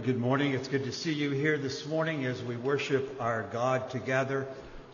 [0.00, 0.54] Well, good morning.
[0.54, 4.46] It's good to see you here this morning as we worship our God together.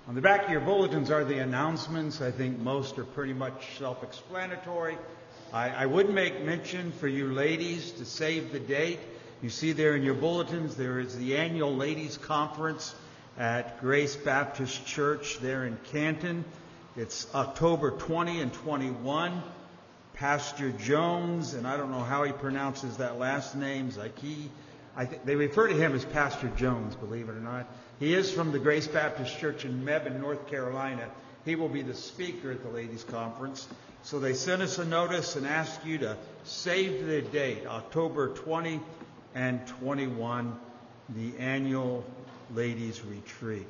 [0.08, 2.20] On the back of your bulletins are the announcements.
[2.20, 4.98] I think most are pretty much self explanatory.
[5.52, 8.98] I, I, would make mention for you ladies to save the date.
[9.42, 12.92] You see there in your bulletins, there is the annual ladies' conference
[13.38, 16.44] at Grace Baptist Church there in Canton.
[16.96, 19.40] It's October 20 and 21.
[20.14, 24.50] Pastor Jones, and I don't know how he pronounces that last name, Zaki
[25.04, 27.66] th- they refer to him as Pastor Jones, believe it or not.
[27.98, 31.08] He is from the Grace Baptist Church in Mebane, North Carolina.
[31.44, 33.68] He will be the speaker at the ladies' conference.
[34.02, 38.80] So they sent us a notice and asked you to save the date, October 20
[39.34, 40.58] and 21,
[41.10, 42.04] the annual
[42.54, 43.66] ladies' retreat.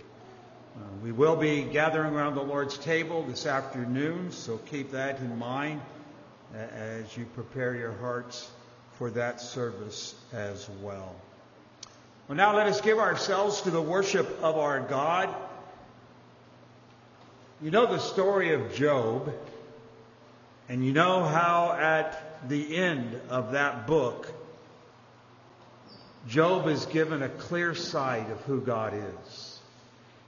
[0.76, 5.38] Uh, we will be gathering around the Lord's table this afternoon, so keep that in
[5.38, 5.81] mind
[6.55, 8.50] as you prepare your hearts
[8.98, 11.14] for that service as well.
[12.28, 15.34] Well, now let us give ourselves to the worship of our God.
[17.62, 19.32] You know the story of Job,
[20.69, 24.32] and you know how at the end of that book,
[26.28, 29.60] Job is given a clear sight of who God is.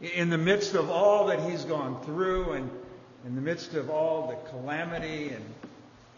[0.01, 2.71] In the midst of all that he's gone through, and
[3.27, 5.45] in the midst of all the calamity and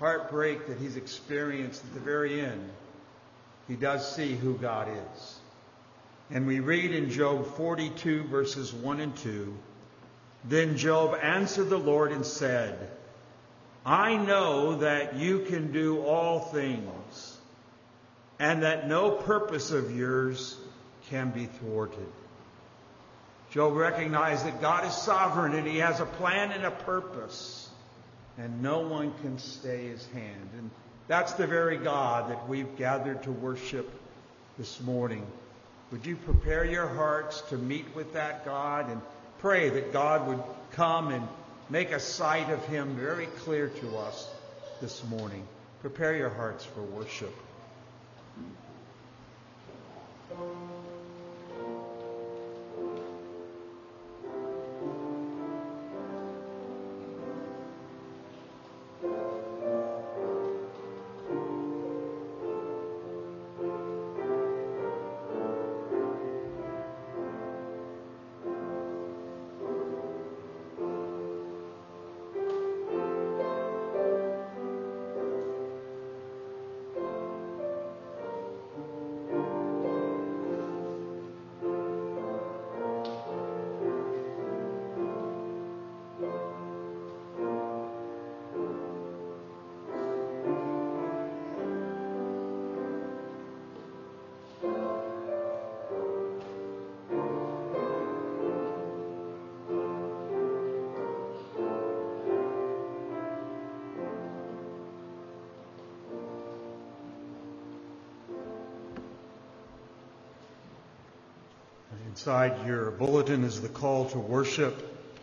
[0.00, 2.70] heartbreak that he's experienced at the very end,
[3.69, 5.38] he does see who God is.
[6.31, 9.55] And we read in Job 42, verses 1 and 2
[10.44, 12.91] Then Job answered the Lord and said,
[13.85, 17.38] I know that you can do all things,
[18.38, 20.56] and that no purpose of yours
[21.08, 22.06] can be thwarted.
[23.50, 27.69] Job recognized that God is sovereign and he has a plan and a purpose
[28.40, 30.50] and no one can stay his hand.
[30.56, 30.70] And
[31.08, 33.90] that's the very God that we've gathered to worship
[34.56, 35.26] this morning.
[35.92, 39.00] Would you prepare your hearts to meet with that God and
[39.38, 40.42] pray that God would
[40.72, 41.26] come and
[41.69, 44.28] make a sight of him very clear to us
[44.81, 45.46] this morning?
[45.82, 47.34] Prepare your hearts for worship.
[112.21, 114.77] Inside your bulletin is the call to worship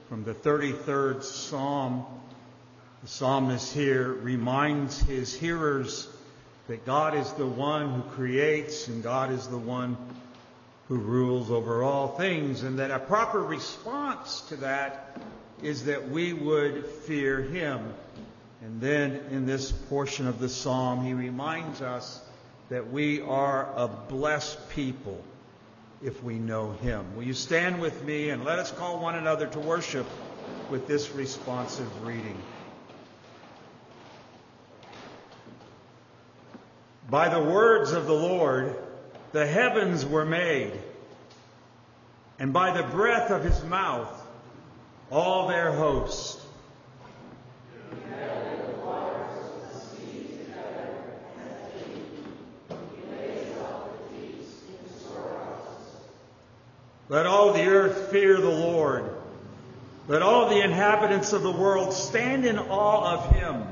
[0.09, 2.03] from the 33rd Psalm.
[3.03, 6.07] The psalmist here reminds his hearers
[6.67, 9.95] that God is the one who creates and God is the one
[10.87, 15.19] who rules over all things, and that a proper response to that
[15.61, 17.93] is that we would fear him.
[18.63, 22.19] And then in this portion of the psalm, he reminds us
[22.69, 25.23] that we are a blessed people
[26.03, 27.15] if we know Him.
[27.15, 30.05] Will you stand with me and let us call one another to worship
[30.69, 32.37] with this responsive reading?
[37.09, 38.75] By the words of the Lord,
[39.31, 40.73] the heavens were made,
[42.37, 44.27] and by the breath of His mouth,
[45.09, 46.41] all their host.
[57.09, 59.09] Let all the earth fear the Lord.
[60.09, 63.63] Let all the inhabitants of the world stand in awe of him.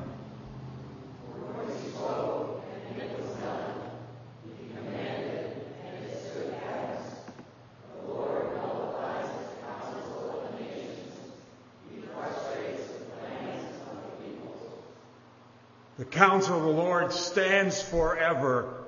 [15.97, 18.85] The counsel of the Lord stands forever,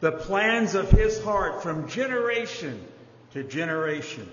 [0.00, 2.86] the plans of his heart from generation
[3.32, 4.28] to generation.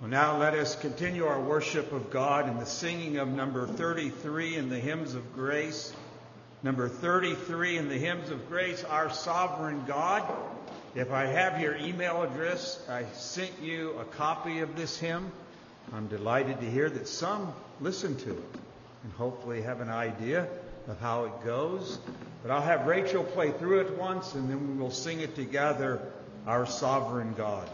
[0.00, 4.56] Well, Now let us continue our worship of God in the singing of number 33
[4.56, 5.92] in the hymns of grace.
[6.62, 10.22] Number 33 in the hymns of grace, Our Sovereign God.
[10.94, 15.32] If I have your email address, I sent you a copy of this hymn.
[15.92, 18.60] I'm delighted to hear that some listen to it
[19.04, 20.48] and hopefully have an idea
[20.88, 21.98] of how it goes.
[22.42, 26.00] But I'll have Rachel play through it once and then we will sing it together,
[26.46, 27.68] Our Sovereign God.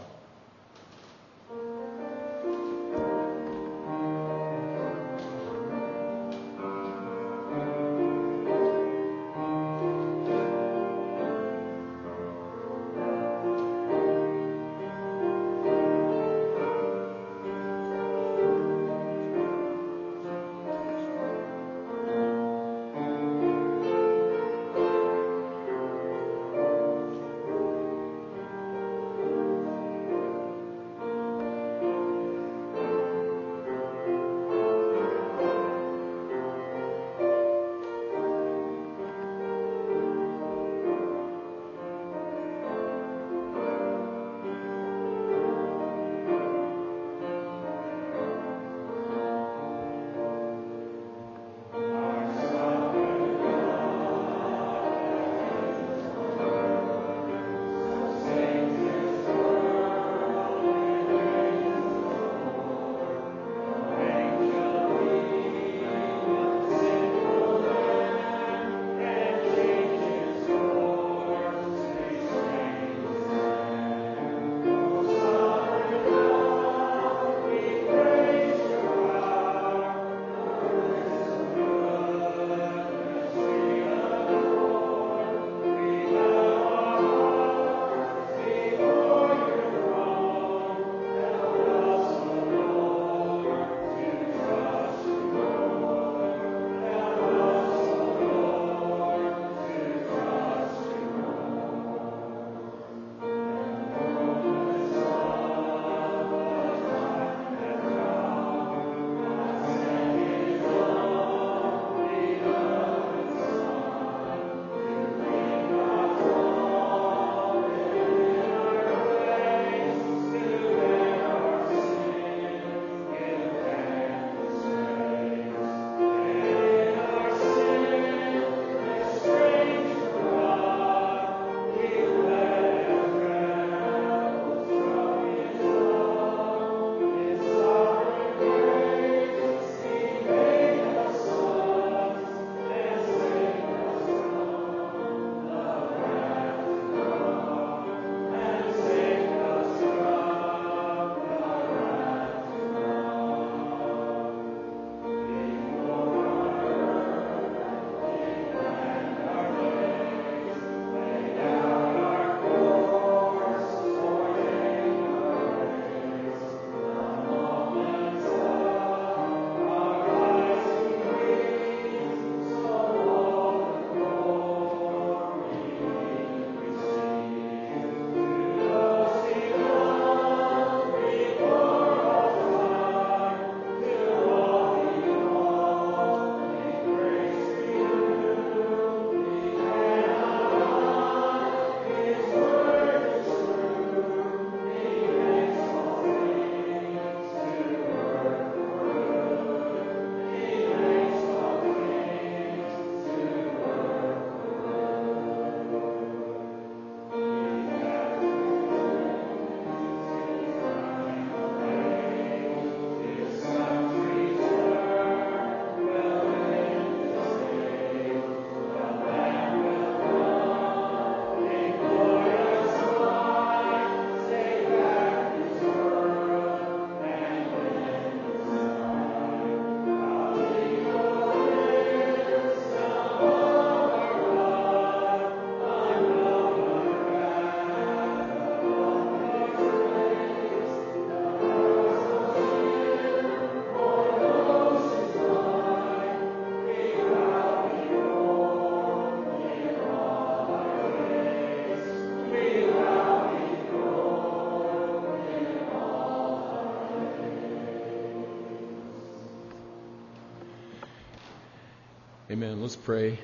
[262.43, 262.61] Amen.
[262.61, 263.17] Let's pray.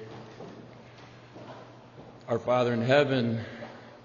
[2.29, 3.41] Our Father in heaven,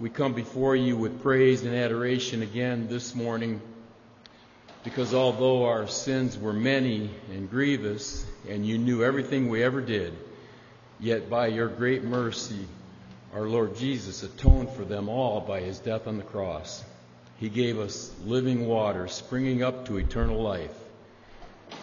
[0.01, 3.61] we come before you with praise and adoration again this morning.
[4.83, 10.15] Because although our sins were many and grievous, and you knew everything we ever did,
[10.99, 12.67] yet by your great mercy,
[13.35, 16.83] our Lord Jesus atoned for them all by his death on the cross.
[17.39, 20.75] He gave us living water springing up to eternal life.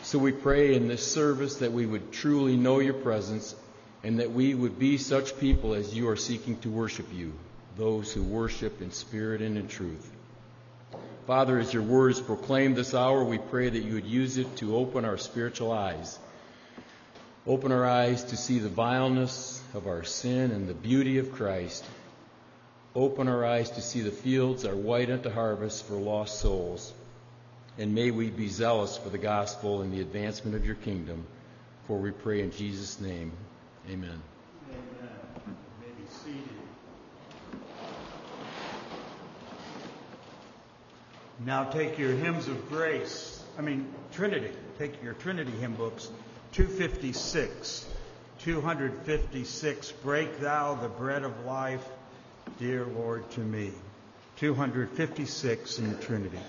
[0.04, 3.56] So we pray in this service that we would truly know your presence
[4.04, 7.34] and that we would be such people as you are seeking to worship you,
[7.78, 10.12] those who worship in spirit and in truth.
[11.28, 14.58] Father, as your words is proclaimed this hour, we pray that you would use it
[14.58, 16.18] to open our spiritual eyes.
[17.46, 21.86] Open our eyes to see the vileness of our sin and the beauty of Christ.
[22.96, 26.92] Open our eyes to see the fields are white unto harvest for lost souls.
[27.78, 31.26] And may we be zealous for the gospel and the advancement of your kingdom.
[31.88, 33.32] For we pray in Jesus' name.
[33.90, 34.22] Amen.
[34.70, 35.58] Amen.
[35.80, 36.62] May be seated.
[41.46, 44.52] Now take your hymns of grace, I mean, Trinity.
[44.78, 46.10] Take your Trinity hymn books,
[46.54, 47.88] 256.
[48.44, 51.86] 256, Break thou the bread of life,
[52.60, 53.72] dear Lord, to me.
[54.38, 56.40] 256 in the Trinity.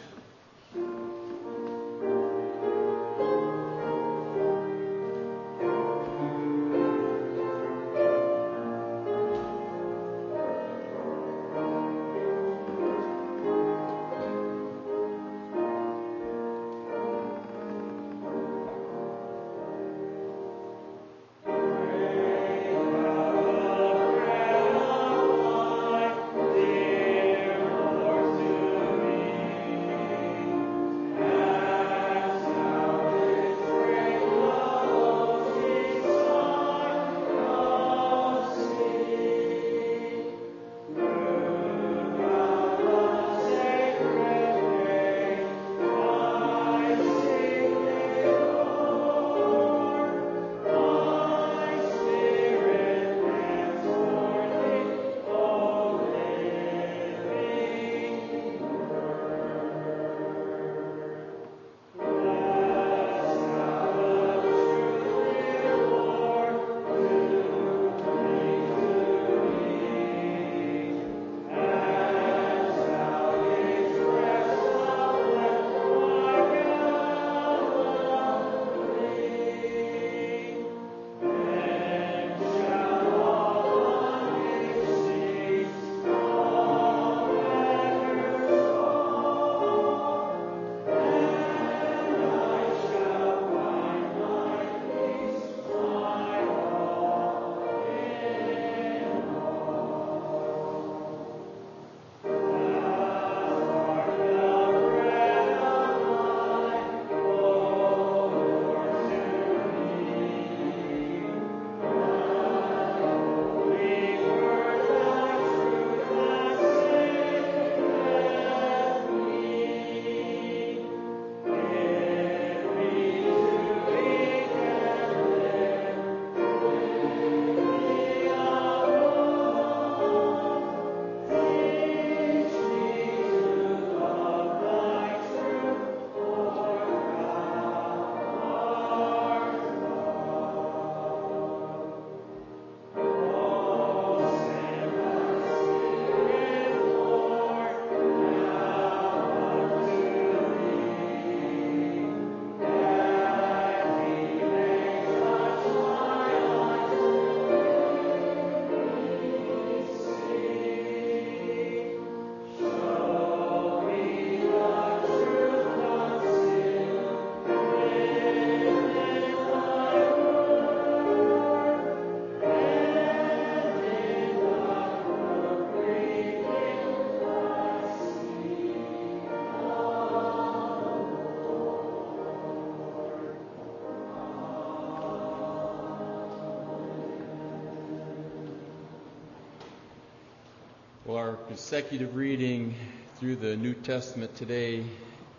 [191.53, 192.75] Consecutive reading
[193.17, 194.83] through the New Testament today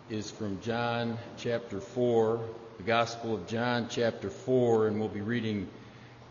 [0.08, 2.40] is from John chapter 4,
[2.76, 5.66] the Gospel of John chapter 4, and we'll be reading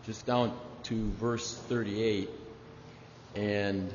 [0.06, 2.30] just down to verse 38.
[3.34, 3.92] And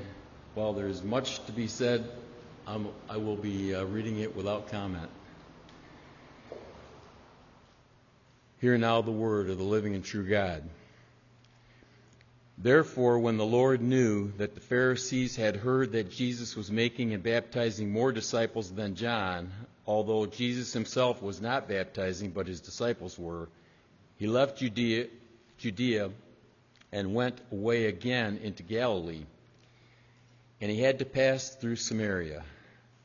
[0.54, 2.08] while there's much to be said,
[2.68, 5.10] I'm, I will be uh, reading it without comment.
[8.62, 10.62] Hear now the word of the living and true God.
[12.62, 17.24] Therefore, when the Lord knew that the Pharisees had heard that Jesus was making and
[17.24, 19.50] baptizing more disciples than John,
[19.88, 23.48] although Jesus himself was not baptizing, but his disciples were,
[24.18, 25.08] he left Judea,
[25.58, 26.12] Judea
[26.92, 29.24] and went away again into Galilee.
[30.60, 32.44] And he had to pass through Samaria.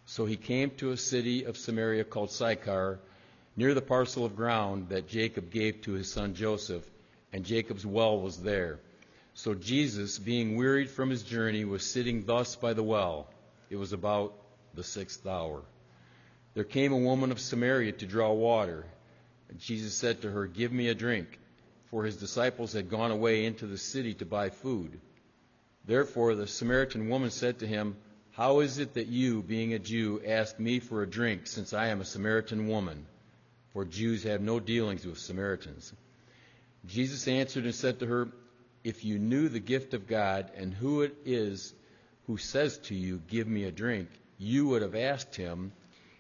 [0.07, 2.99] So he came to a city of Samaria called Sychar,
[3.57, 6.85] near the parcel of ground that Jacob gave to his son Joseph,
[7.33, 8.81] and Jacob's well was there.
[9.35, 13.27] So Jesus, being wearied from his journey, was sitting thus by the well.
[13.69, 14.35] It was about
[14.75, 15.63] the sixth hour.
[16.55, 18.85] There came a woman of Samaria to draw water.
[19.49, 21.39] And Jesus said to her, Give me a drink,
[21.91, 25.01] for his disciples had gone away into the city to buy food.
[25.85, 27.97] Therefore the Samaritan woman said to him,
[28.33, 31.89] How is it that you, being a Jew, ask me for a drink, since I
[31.89, 33.05] am a Samaritan woman?
[33.73, 35.93] For Jews have no dealings with Samaritans.
[36.87, 38.29] Jesus answered and said to her,
[38.85, 41.73] If you knew the gift of God and who it is
[42.27, 45.73] who says to you, Give me a drink, you would have asked him,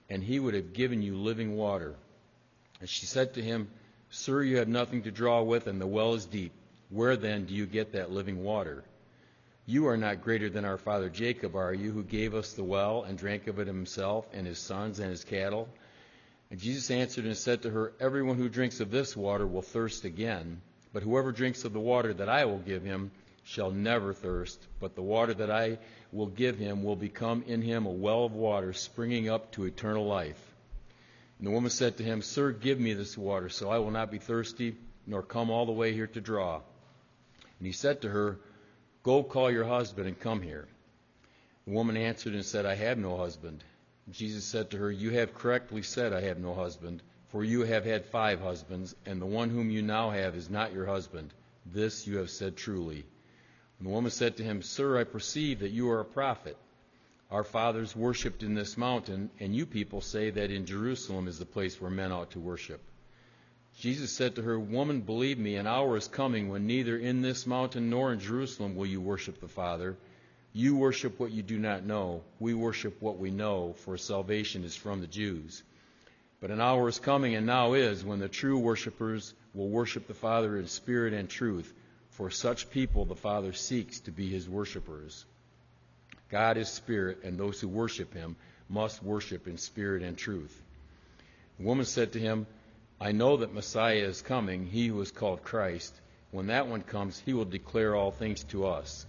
[0.08, 1.94] and he would have given you living water.
[2.80, 3.68] And she said to him,
[4.10, 6.52] Sir, you have nothing to draw with, and the well is deep.
[6.90, 8.84] Where then do you get that living water?
[9.66, 13.02] You are not greater than our father Jacob, are you, who gave us the well
[13.02, 15.68] and drank of it himself, and his sons and his cattle?
[16.50, 20.04] And Jesus answered and said to her, Everyone who drinks of this water will thirst
[20.04, 20.60] again,
[20.94, 23.10] but whoever drinks of the water that I will give him
[23.42, 25.78] shall never thirst, but the water that I
[26.12, 30.06] will give him will become in him a well of water springing up to eternal
[30.06, 30.40] life.
[31.38, 34.12] And the woman said to him, Sir, give me this water, so I will not
[34.12, 36.60] be thirsty, nor come all the way here to draw.
[37.58, 38.38] And he said to her,
[39.02, 40.68] Go call your husband and come here.
[41.66, 43.64] The woman answered and said, I have no husband.
[44.06, 47.02] And Jesus said to her, You have correctly said, I have no husband,
[47.34, 50.72] for you have had five husbands, and the one whom you now have is not
[50.72, 51.34] your husband.
[51.66, 53.04] This you have said truly.
[53.78, 56.56] And the woman said to him, Sir, I perceive that you are a prophet.
[57.32, 61.44] Our fathers worshipped in this mountain, and you people say that in Jerusalem is the
[61.44, 62.80] place where men ought to worship.
[63.80, 67.48] Jesus said to her, Woman, believe me, an hour is coming when neither in this
[67.48, 69.96] mountain nor in Jerusalem will you worship the Father.
[70.52, 72.22] You worship what you do not know.
[72.38, 75.64] We worship what we know, for salvation is from the Jews.
[76.44, 80.12] But an hour is coming, and now is, when the true worshippers will worship the
[80.12, 81.72] Father in spirit and truth,
[82.10, 85.24] for such people the Father seeks to be his worshippers.
[86.28, 88.36] God is spirit, and those who worship him
[88.68, 90.62] must worship in spirit and truth.
[91.56, 92.46] The woman said to him,
[93.00, 95.98] I know that Messiah is coming, he who is called Christ.
[96.30, 99.06] When that one comes, he will declare all things to us.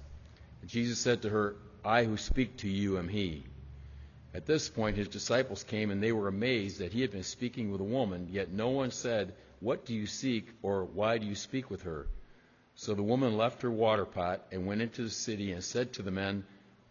[0.61, 3.43] And Jesus said to her, I who speak to you am he.
[4.35, 7.71] At this point, his disciples came, and they were amazed that he had been speaking
[7.71, 11.35] with a woman, yet no one said, What do you seek, or why do you
[11.35, 12.07] speak with her?
[12.75, 16.01] So the woman left her water pot and went into the city and said to
[16.01, 16.43] the men,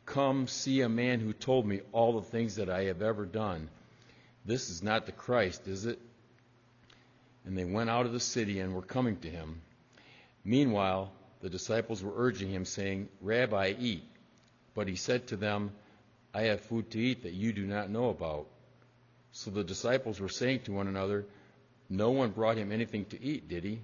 [0.06, 3.68] Come see a man who told me all the things that I have ever done.
[4.46, 5.98] This is not the Christ, is it?
[7.44, 9.60] And they went out of the city and were coming to him.
[10.46, 14.04] Meanwhile, the disciples were urging him, saying, Rabbi, eat.
[14.74, 15.72] But he said to them,
[16.34, 18.46] I have food to eat that you do not know about.
[19.30, 21.26] So the disciples were saying to one another,
[21.88, 23.80] No one brought him anything to eat, did he?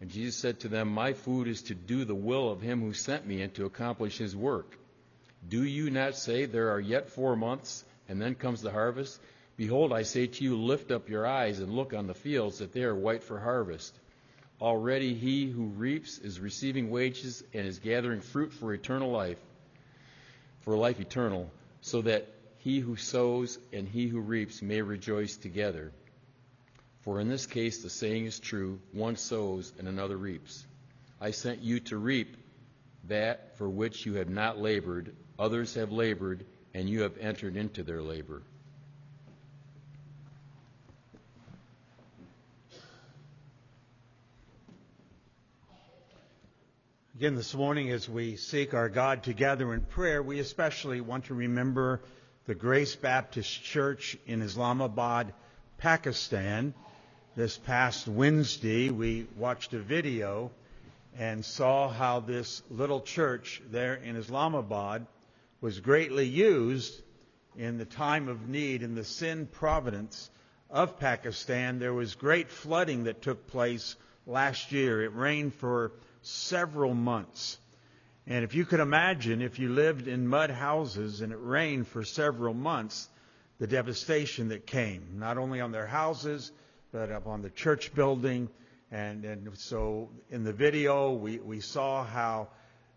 [0.00, 2.92] And Jesus said to them, My food is to do the will of him who
[2.92, 4.76] sent me and to accomplish his work.
[5.48, 9.20] Do you not say, There are yet four months, and then comes the harvest?
[9.56, 12.72] Behold, I say to you, lift up your eyes and look on the fields, that
[12.72, 13.94] they are white for harvest.
[14.60, 19.40] Already he who reaps is receiving wages and is gathering fruit for eternal life,
[20.60, 21.50] for life eternal,
[21.86, 22.26] so that
[22.58, 25.92] he who sows and he who reaps may rejoice together.
[27.02, 30.66] For in this case the saying is true one sows and another reaps.
[31.20, 32.36] I sent you to reap
[33.04, 36.44] that for which you have not labored, others have labored,
[36.74, 38.42] and you have entered into their labor.
[47.18, 51.34] Again, this morning, as we seek our God together in prayer, we especially want to
[51.34, 52.02] remember
[52.44, 55.32] the Grace Baptist Church in Islamabad,
[55.78, 56.74] Pakistan.
[57.34, 60.50] This past Wednesday, we watched a video
[61.16, 65.06] and saw how this little church there in Islamabad
[65.62, 67.00] was greatly used
[67.56, 70.28] in the time of need in the Sindh province
[70.68, 71.78] of Pakistan.
[71.78, 75.02] There was great flooding that took place last year.
[75.02, 75.92] It rained for
[76.26, 77.58] several months.
[78.26, 82.04] And if you could imagine, if you lived in mud houses and it rained for
[82.04, 83.08] several months,
[83.58, 86.50] the devastation that came, not only on their houses,
[86.92, 88.48] but upon the church building.
[88.90, 92.48] And, and so in the video, we, we saw how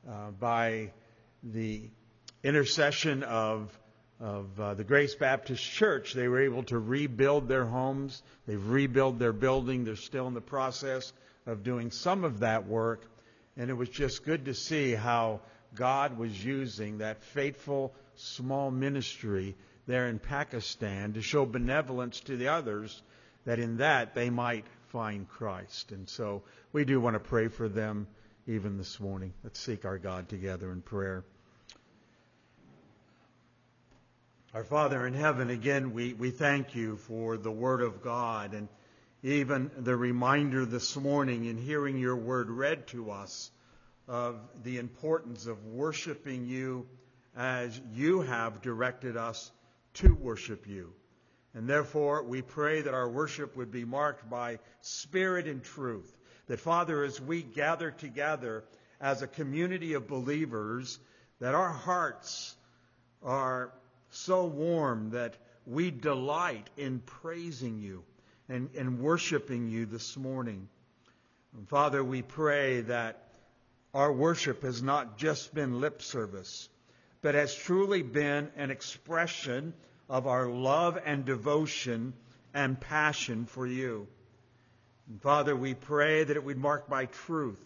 [0.09, 0.91] uh, by
[1.43, 1.83] the
[2.43, 3.77] intercession of
[4.19, 6.13] of uh, the Grace Baptist Church.
[6.13, 8.21] They were able to rebuild their homes.
[8.45, 9.85] They've rebuilt their building.
[9.85, 11.13] They're still in the process
[11.45, 13.05] of doing some of that work.
[13.60, 15.41] And it was just good to see how
[15.76, 19.54] God was using that faithful small ministry
[19.86, 23.04] there in Pakistan to show benevolence to the others
[23.43, 25.91] that in that they might find Christ.
[25.91, 26.41] And so
[26.72, 28.08] we do want to pray for them
[28.48, 29.34] even this morning.
[29.43, 31.26] Let's seek our God together in prayer.
[34.54, 38.69] Our Father in heaven, again, we, we thank you for the Word of God and
[39.21, 43.51] even the reminder this morning in hearing your Word read to us
[44.08, 46.88] of the importance of worshiping you
[47.36, 49.51] as you have directed us
[49.95, 50.93] to worship you.
[51.53, 56.15] And therefore, we pray that our worship would be marked by spirit and truth.
[56.47, 58.63] That, Father, as we gather together
[59.01, 60.97] as a community of believers,
[61.39, 62.55] that our hearts
[63.21, 63.73] are
[64.12, 68.03] so warm that we delight in praising you
[68.49, 70.67] and, and worshiping you this morning.
[71.55, 73.23] And Father, we pray that
[73.93, 76.67] our worship has not just been lip service,
[77.21, 79.73] but has truly been an expression
[80.09, 82.13] of our love and devotion
[82.53, 84.07] and passion for you.
[85.07, 87.59] And Father, we pray that it would mark by truth,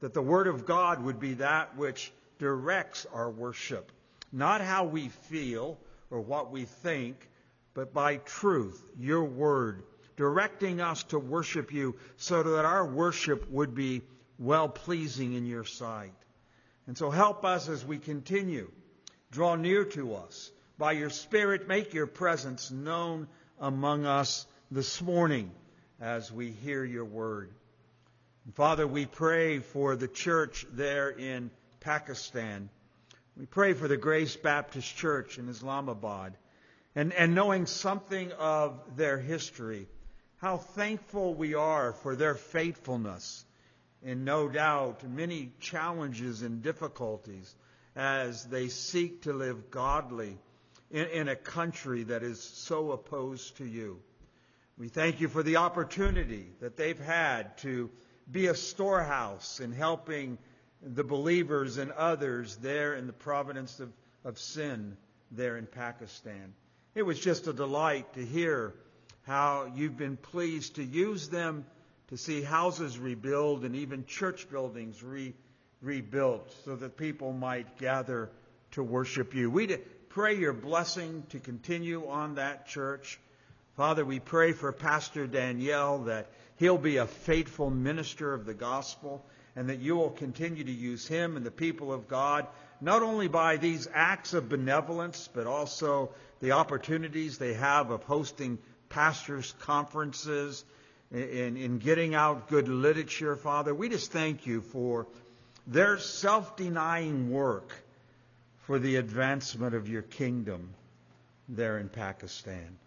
[0.00, 3.92] that the Word of God would be that which directs our worship,
[4.32, 5.78] not how we feel
[6.10, 7.28] or what we think,
[7.74, 9.82] but by truth, your word,
[10.16, 14.02] directing us to worship you so that our worship would be
[14.38, 16.14] well pleasing in your sight.
[16.86, 18.70] And so help us as we continue.
[19.30, 20.50] Draw near to us.
[20.78, 25.50] By your Spirit, make your presence known among us this morning
[26.00, 27.50] as we hear your word.
[28.54, 31.50] Father, we pray for the church there in
[31.80, 32.68] Pakistan.
[33.36, 36.36] We pray for the Grace Baptist Church in Islamabad.
[36.94, 39.88] And, and knowing something of their history,
[40.44, 43.46] how thankful we are for their faithfulness
[44.04, 47.54] and no doubt many challenges and difficulties
[47.96, 50.36] as they seek to live godly
[50.90, 53.98] in, in, a country that is so opposed to you.
[54.76, 57.88] We thank you for the opportunity that they've had to
[58.30, 60.36] be a storehouse in helping
[60.82, 63.90] the believers and others there in the providence of,
[64.26, 64.98] of Sindh
[65.30, 66.52] there in Pakistan.
[66.94, 68.74] It was just a delight to hear
[69.24, 71.64] how you've been pleased to use them
[72.08, 75.34] to see houses rebuilt and even church buildings re,
[75.80, 78.30] rebuilt so that people might gather
[78.72, 79.50] to worship you.
[79.50, 79.78] We
[80.10, 83.18] pray your blessing to continue on that church.
[83.76, 89.24] Father, we pray for Pastor Danielle that he'll be a faithful minister of the gospel
[89.56, 92.46] and that you will continue to use him and the people of God,
[92.80, 96.10] not only by these acts of benevolence, but also
[96.40, 98.58] the opportunities they have of hosting
[98.94, 100.64] pastors' conferences,
[101.10, 103.74] in, in getting out good literature, Father.
[103.74, 105.06] We just thank you for
[105.66, 107.72] their self denying work
[108.66, 110.70] for the advancement of your kingdom
[111.48, 112.78] there in Pakistan.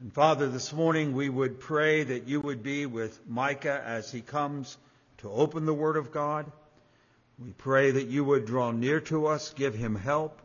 [0.00, 4.20] And Father, this morning we would pray that you would be with Micah as he
[4.20, 4.76] comes
[5.18, 6.50] to open the Word of God.
[7.38, 10.40] We pray that you would draw near to us, give him help,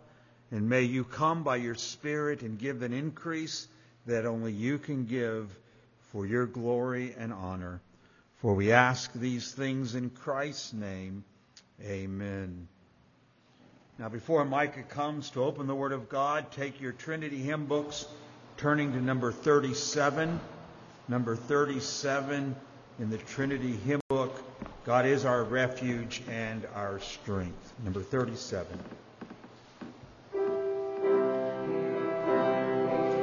[0.51, 3.67] and may you come by your Spirit and give an increase
[4.05, 5.55] that only you can give
[6.11, 7.81] for your glory and honor.
[8.37, 11.23] For we ask these things in Christ's name.
[11.83, 12.67] Amen.
[13.97, 18.05] Now, before Micah comes to open the Word of God, take your Trinity hymn books,
[18.55, 20.39] turning to number 37.
[21.09, 22.55] Number 37
[22.99, 24.41] in the Trinity hymn book.
[24.85, 27.73] God is our refuge and our strength.
[27.83, 28.79] Number 37.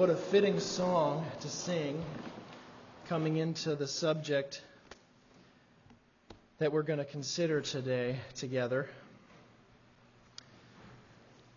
[0.00, 2.02] What a fitting song to sing
[3.06, 4.62] coming into the subject
[6.58, 8.88] that we're going to consider today together.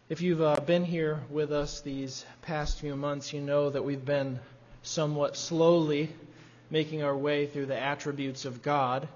[0.09, 4.03] If you've uh, been here with us these past few months, you know that we've
[4.03, 4.41] been
[4.81, 6.09] somewhat slowly
[6.69, 9.07] making our way through the attributes of God,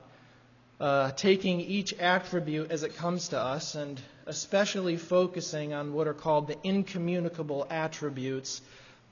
[0.79, 6.13] uh, taking each attribute as it comes to us, and especially focusing on what are
[6.13, 8.61] called the incommunicable attributes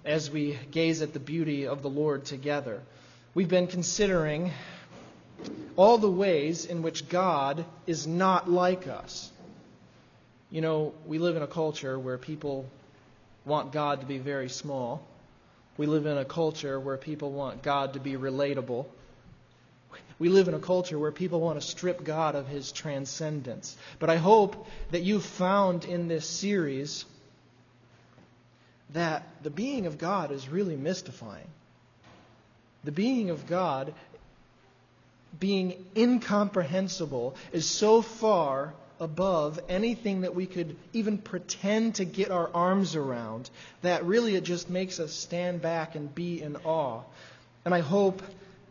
[0.05, 2.81] as we gaze at the beauty of the Lord together.
[3.33, 4.51] We've been considering
[5.75, 9.31] all the ways in which God is not like us.
[10.51, 12.69] You know, we live in a culture where people
[13.45, 15.05] want God to be very small.
[15.77, 18.85] We live in a culture where people want God to be relatable.
[20.17, 23.75] We live in a culture where people want to strip God of his transcendence.
[23.99, 27.05] But I hope that you've found in this series
[28.93, 31.47] that the being of God is really mystifying.
[32.83, 33.93] The being of God,
[35.39, 42.49] being incomprehensible, is so far above anything that we could even pretend to get our
[42.53, 43.49] arms around
[43.81, 47.01] that really it just makes us stand back and be in awe.
[47.65, 48.21] And I hope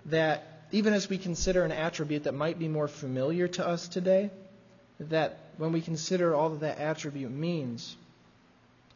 [0.07, 4.31] that even as we consider an attribute that might be more familiar to us today,
[4.99, 7.97] that when we consider all that that attribute means,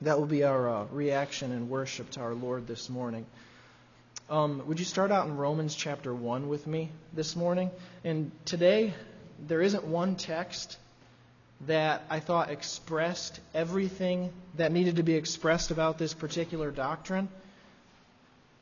[0.03, 3.27] that will be our uh, reaction and worship to our Lord this morning.
[4.31, 7.71] Um, would you start out in Romans chapter 1 with me this morning?
[8.05, 8.95] And today,
[9.47, 10.79] there isn't one text
[11.67, 17.29] that I thought expressed everything that needed to be expressed about this particular doctrine.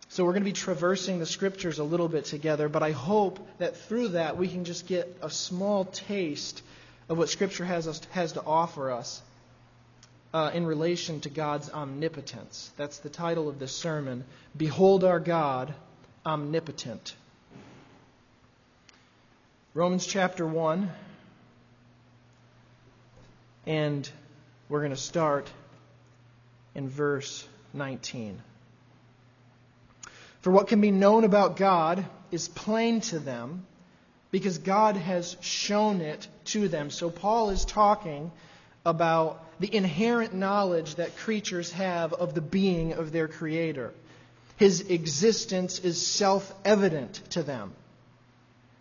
[0.08, 3.46] So we're going to be traversing the scriptures a little bit together, but I hope
[3.58, 6.62] that through that we can just get a small taste
[7.08, 9.20] of what Scripture has, us, has to offer us
[10.36, 12.70] uh, in relation to God's omnipotence.
[12.76, 14.22] That's the title of this sermon.
[14.54, 15.72] Behold our God,
[16.26, 17.16] omnipotent.
[19.72, 20.90] Romans chapter 1,
[23.64, 24.10] and
[24.68, 25.48] we're going to start
[26.74, 28.38] in verse 19.
[30.42, 33.64] For what can be known about God is plain to them
[34.30, 36.90] because God has shown it to them.
[36.90, 38.30] So Paul is talking
[38.86, 43.92] about the inherent knowledge that creatures have of the being of their Creator.
[44.56, 47.72] His existence is self evident to them.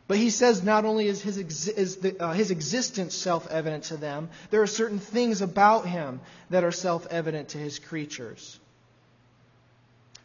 [0.07, 3.97] But he says not only is his, is the, uh, his existence self evident to
[3.97, 8.59] them, there are certain things about him that are self evident to his creatures.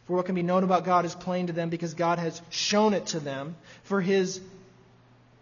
[0.05, 2.93] For what can be known about God is plain to them because God has shown
[2.93, 3.55] it to them.
[3.83, 4.39] For his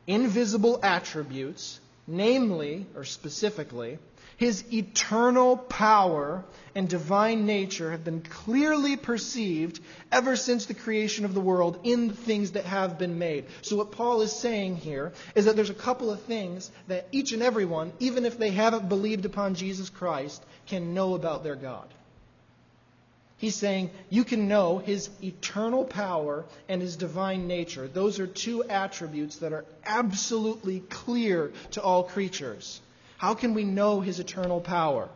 [0.07, 3.99] invisible attributes, namely, or specifically,
[4.39, 9.81] his eternal power and divine nature have been clearly perceived
[10.13, 13.43] ever since the creation of the world in things that have been made.
[13.61, 17.33] So, what Paul is saying here is that there's a couple of things that each
[17.33, 21.57] and every one, even if they haven't believed upon Jesus Christ, can know about their
[21.57, 21.89] God.
[23.35, 27.89] He's saying you can know his eternal power and his divine nature.
[27.89, 32.79] Those are two attributes that are absolutely clear to all creatures.
[33.19, 35.09] How can we know his eternal power?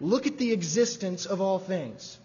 [0.00, 2.18] Look at the existence of all things.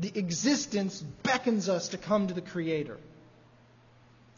[0.00, 2.98] The existence beckons us to come to the Creator.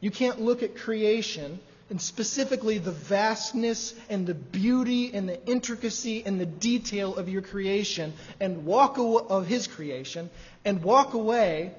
[0.01, 1.59] You can't look at creation
[1.89, 7.41] and specifically the vastness and the beauty and the intricacy and the detail of your
[7.41, 10.29] creation and walk away, of his creation
[10.67, 11.73] and walk away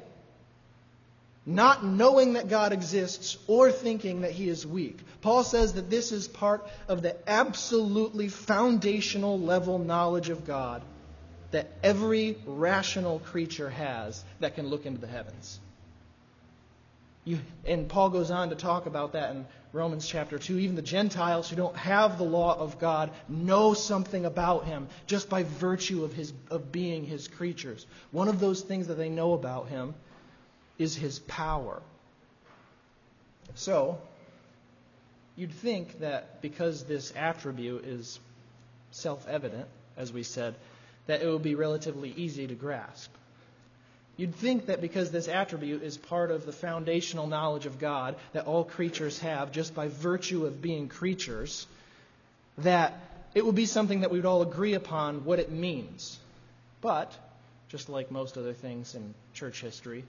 [1.45, 4.99] not knowing that God exists or thinking that he is weak.
[5.21, 10.83] Paul says that this is part of the absolutely foundational level knowledge of God
[11.51, 15.59] that every rational creature has that can look into the heavens.
[17.25, 20.59] You, and Paul goes on to talk about that in Romans chapter 2.
[20.59, 25.29] Even the Gentiles who don't have the law of God know something about him just
[25.29, 27.85] by virtue of, his, of being his creatures.
[28.11, 29.93] One of those things that they know about him
[30.77, 31.81] is his power.
[33.55, 33.99] So,
[35.35, 38.19] you'd think that because this attribute is
[38.91, 39.67] self evident,
[39.97, 40.55] as we said,
[41.07, 43.11] that it would be relatively easy to grasp.
[44.15, 48.45] You'd think that because this attribute is part of the foundational knowledge of God that
[48.45, 51.65] all creatures have just by virtue of being creatures,
[52.59, 52.99] that
[53.33, 56.19] it would be something that we would all agree upon what it means.
[56.81, 57.11] But,
[57.69, 60.03] just like most other things in church history,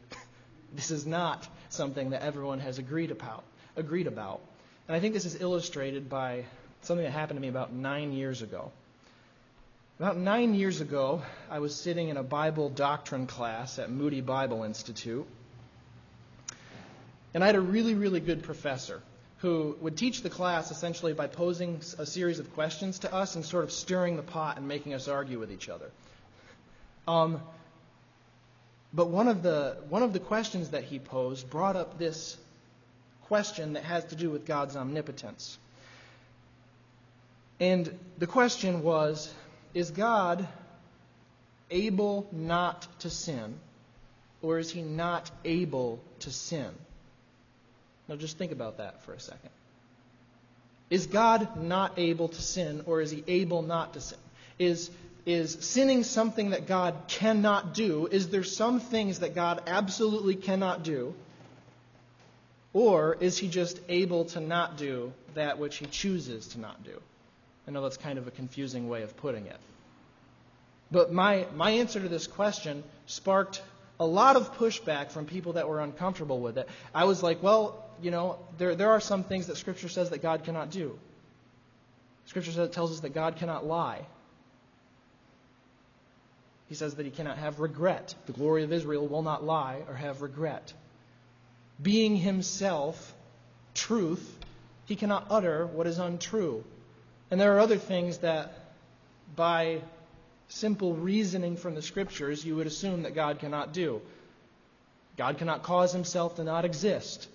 [0.74, 3.44] This is not something that everyone has agreed about.
[3.76, 4.40] Agreed about.
[4.88, 6.44] And I think this is illustrated by
[6.82, 8.70] something that happened to me about nine years ago.
[9.98, 14.64] About nine years ago, I was sitting in a Bible doctrine class at Moody Bible
[14.64, 15.26] Institute.
[17.32, 19.00] And I had a really, really good professor
[19.38, 23.44] who would teach the class essentially by posing a series of questions to us and
[23.44, 25.90] sort of stirring the pot and making us argue with each other.
[27.06, 27.40] Um,
[28.94, 32.36] but one of the one of the questions that he posed brought up this
[33.22, 35.58] question that has to do with God's omnipotence.
[37.58, 39.32] And the question was
[39.72, 40.46] Is God
[41.70, 43.58] able not to sin,
[44.42, 46.70] or is he not able to sin?
[48.08, 49.50] Now just think about that for a second.
[50.90, 54.18] Is God not able to sin, or is he able not to sin?
[54.58, 54.90] Is,
[55.26, 58.06] is sinning something that God cannot do?
[58.10, 61.14] Is there some things that God absolutely cannot do?
[62.72, 67.00] Or is he just able to not do that which he chooses to not do?
[67.66, 69.56] I know that's kind of a confusing way of putting it.
[70.90, 73.62] But my, my answer to this question sparked
[73.98, 76.68] a lot of pushback from people that were uncomfortable with it.
[76.94, 80.20] I was like, well, you know, there, there are some things that Scripture says that
[80.20, 80.98] God cannot do.
[82.26, 84.04] Scripture says, tells us that God cannot lie.
[86.74, 88.16] He says that he cannot have regret.
[88.26, 90.72] The glory of Israel will not lie or have regret.
[91.80, 93.14] Being himself
[93.74, 94.36] truth,
[94.86, 96.64] he cannot utter what is untrue.
[97.30, 98.58] And there are other things that,
[99.36, 99.82] by
[100.48, 104.02] simple reasoning from the Scriptures, you would assume that God cannot do.
[105.16, 107.28] God cannot cause himself to not exist.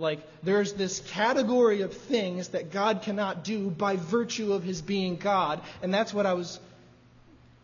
[0.00, 5.14] Like, there's this category of things that God cannot do by virtue of his being
[5.14, 5.60] God.
[5.80, 6.58] And that's what I was,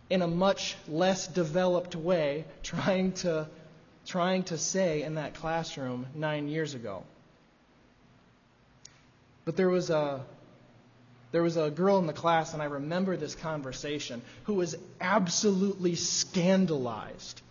[0.08, 3.48] in a much less developed way, trying to,
[4.06, 7.02] trying to say in that classroom nine years ago.
[9.44, 10.24] But there was a.
[11.32, 15.96] There was a girl in the class, and I remember this conversation, who was absolutely
[15.96, 17.42] scandalized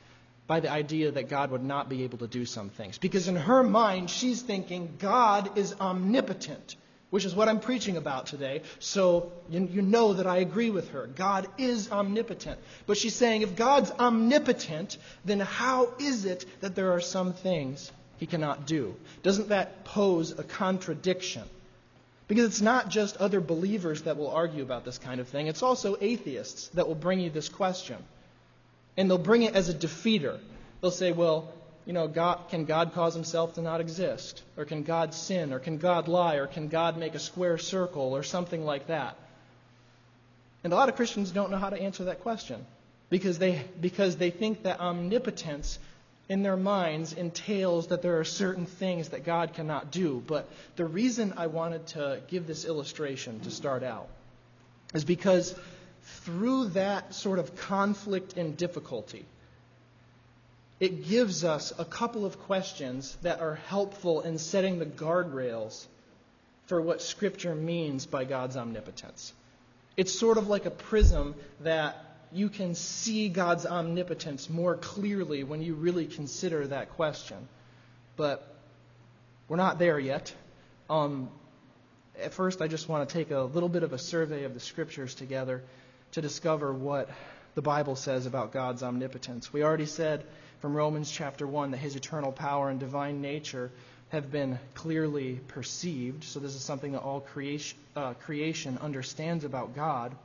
[0.47, 2.97] by the idea that God would not be able to do some things.
[2.97, 6.77] Because in her mind, she's thinking God is omnipotent,
[7.15, 8.61] which is what I'm preaching about today.
[8.79, 11.07] So you, you, know that I agree with her.
[11.07, 12.59] God is omnipotent.
[12.87, 17.89] But she's saying if God's omnipotent, then how is it that there are some things
[18.17, 18.97] he cannot do?
[19.23, 21.43] Doesn't that pose a contradiction?
[22.27, 25.63] Because it's not just other believers that will argue about this kind of thing, it's
[25.63, 27.95] also atheists that will bring you this question.
[28.97, 30.37] And they'll bring it as a defeater.
[30.81, 31.53] They'll say, well,
[31.85, 34.41] you know, God, can God cause himself to not exist?
[34.57, 35.53] Or can God sin?
[35.53, 36.35] Or can God lie?
[36.35, 38.15] Or can God make a square circle?
[38.15, 39.17] Or something like that.
[40.63, 42.65] And a lot of Christians don't know how to answer that question
[43.11, 45.77] because they, because they think that omnipotence
[46.27, 50.23] in their minds entails that there are certain things that God cannot do.
[50.25, 54.07] But the reason I wanted to give this illustration to start out
[54.95, 55.53] is because
[56.23, 59.25] through that sort of conflict and difficulty,
[60.79, 65.85] it gives us a couple of questions that are helpful in setting the guardrails
[66.67, 69.33] for what Scripture means by God's omnipotence.
[69.95, 71.97] It's sort of like a prism that
[72.33, 77.47] you can see God's omnipotence more clearly when you really consider that question.
[78.17, 78.45] But
[79.47, 80.33] we're not there yet.
[80.89, 81.29] Um,
[82.21, 84.59] at first, I just want to take a little bit of a survey of the
[84.59, 85.63] Scriptures together
[86.13, 87.09] to discover what
[87.55, 89.51] the Bible says about God's omnipotence.
[89.51, 90.25] We already said
[90.59, 93.71] from Romans chapter 1 that his eternal power and divine nature
[94.09, 96.23] have been clearly perceived.
[96.25, 100.15] So, this is something that all creation, uh, creation understands about God.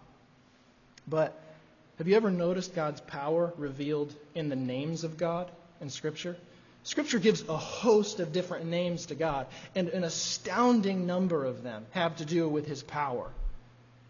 [1.09, 1.41] But
[1.99, 5.51] have you ever noticed God's power revealed in the names of God
[5.81, 6.37] in Scripture?
[6.83, 11.87] Scripture gives a host of different names to God, and an astounding number of them
[11.91, 13.31] have to do with his power.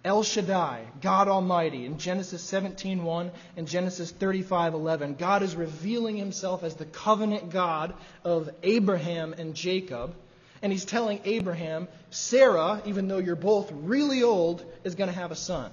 [0.03, 6.75] El Shaddai, God Almighty, in Genesis 17:1 and Genesis 35:11, God is revealing himself as
[6.75, 7.93] the covenant God
[8.25, 10.15] of Abraham and Jacob,
[10.63, 15.33] and he's telling Abraham, Sarah, even though you're both really old, is going to have
[15.33, 15.71] a son.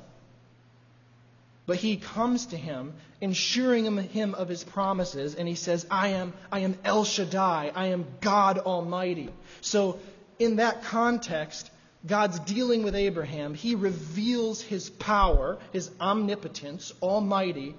[1.65, 6.33] But he comes to him, ensuring him of his promises, and he says, I am,
[6.51, 9.29] I am El Shaddai, I am God Almighty.
[9.61, 9.99] So,
[10.39, 11.69] in that context,
[12.05, 17.75] God's dealing with Abraham, he reveals his power, his omnipotence, almighty,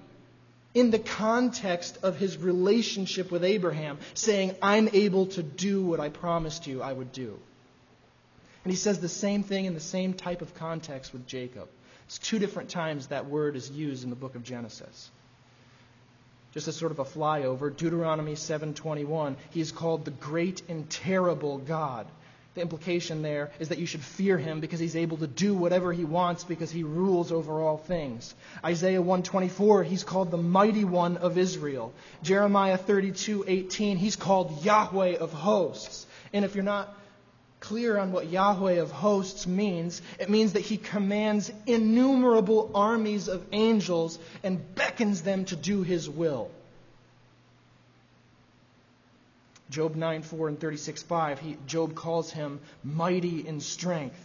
[0.74, 6.08] in the context of his relationship with Abraham, saying, I'm able to do what I
[6.08, 7.38] promised you I would do.
[8.64, 11.68] And he says the same thing in the same type of context with Jacob.
[12.06, 15.10] It's two different times that word is used in the book of Genesis.
[16.52, 21.58] Just as sort of a flyover, Deuteronomy 7:21, he is called the great and terrible
[21.58, 22.06] God
[22.58, 25.92] the implication there is that you should fear him because he's able to do whatever
[25.92, 28.34] he wants because he rules over all things.
[28.64, 31.92] Isaiah 124, he's called the mighty one of Israel.
[32.22, 36.06] Jeremiah 32:18, he's called Yahweh of hosts.
[36.32, 36.94] And if you're not
[37.60, 43.44] clear on what Yahweh of hosts means, it means that he commands innumerable armies of
[43.52, 46.50] angels and beckons them to do his will.
[49.70, 54.24] Job 9 4 and 36 5, he, Job calls him mighty in strength.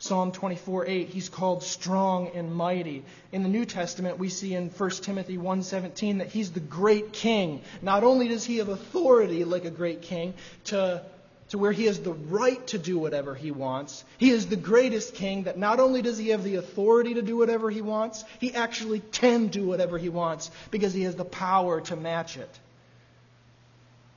[0.00, 3.04] Psalm 24 8, he's called strong and mighty.
[3.32, 7.12] In the New Testament, we see in 1 Timothy 1 17 that he's the great
[7.12, 7.62] king.
[7.82, 10.34] Not only does he have authority like a great king
[10.66, 11.02] to,
[11.48, 15.14] to where he has the right to do whatever he wants, he is the greatest
[15.14, 18.54] king that not only does he have the authority to do whatever he wants, he
[18.54, 22.58] actually can do whatever he wants because he has the power to match it.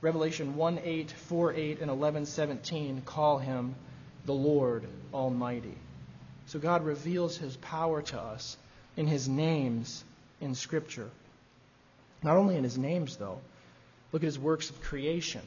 [0.02, 3.76] Revelation 1 8, 4 8, and 11 17 call him
[4.26, 4.84] the Lord
[5.14, 5.76] Almighty.
[6.46, 8.56] So God reveals his power to us
[8.96, 10.04] in his names
[10.40, 11.08] in Scripture.
[12.22, 13.40] Not only in his names, though.
[14.10, 15.40] Look at his works of creation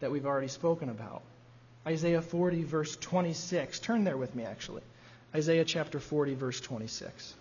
[0.00, 1.22] that we've already spoken about.
[1.86, 3.80] Isaiah 40, verse 26.
[3.80, 4.82] Turn there with me, actually.
[5.34, 7.34] Isaiah chapter 40, verse 26.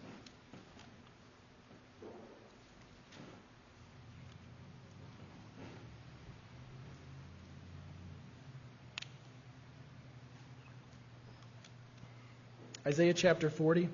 [12.86, 13.89] Isaiah chapter 40,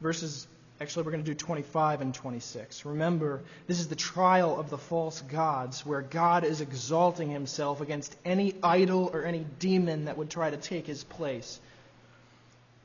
[0.00, 0.48] verses,
[0.80, 2.84] actually, we're going to do 25 and 26.
[2.84, 8.16] Remember, this is the trial of the false gods, where God is exalting himself against
[8.24, 11.60] any idol or any demon that would try to take his place.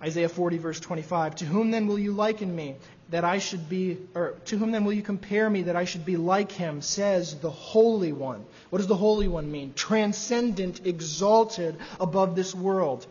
[0.03, 1.37] Isaiah 40, verse 25.
[1.37, 2.75] To whom then will you liken me
[3.09, 6.05] that I should be, or to whom then will you compare me that I should
[6.05, 8.45] be like him, says the Holy One.
[8.69, 9.73] What does the Holy One mean?
[9.73, 13.07] Transcendent, exalted above this world.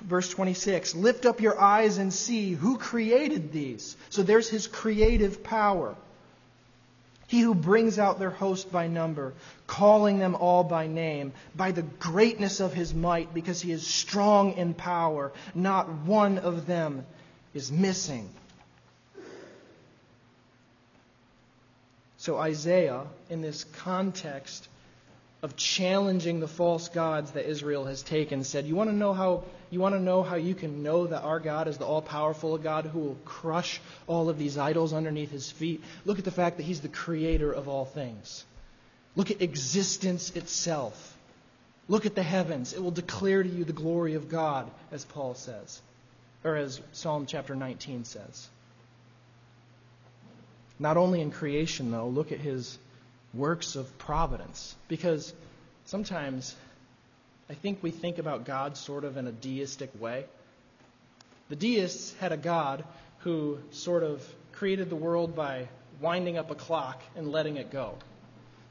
[0.00, 3.96] Verse 26 Lift up your eyes and see who created these.
[4.10, 5.94] So there's his creative power.
[7.26, 9.32] He who brings out their host by number,
[9.66, 14.52] calling them all by name, by the greatness of his might, because he is strong
[14.52, 17.06] in power, not one of them
[17.54, 18.28] is missing.
[22.18, 24.68] So Isaiah, in this context
[25.44, 29.44] of challenging the false gods that Israel has taken, said, You want to know how
[29.70, 32.56] you want to know how you can know that our God is the all powerful
[32.56, 35.84] God who will crush all of these idols underneath his feet?
[36.06, 38.46] Look at the fact that he's the creator of all things.
[39.16, 41.14] Look at existence itself.
[41.88, 42.72] Look at the heavens.
[42.72, 45.82] It will declare to you the glory of God, as Paul says,
[46.42, 48.48] or as Psalm chapter 19 says.
[50.78, 52.78] Not only in creation, though, look at his
[53.34, 54.74] works of providence.
[54.88, 55.32] Because
[55.86, 56.54] sometimes
[57.48, 60.24] I think we think about God sort of in a deistic way.
[61.48, 62.84] The deists had a God
[63.18, 65.68] who sort of created the world by
[66.00, 67.96] winding up a clock and letting it go.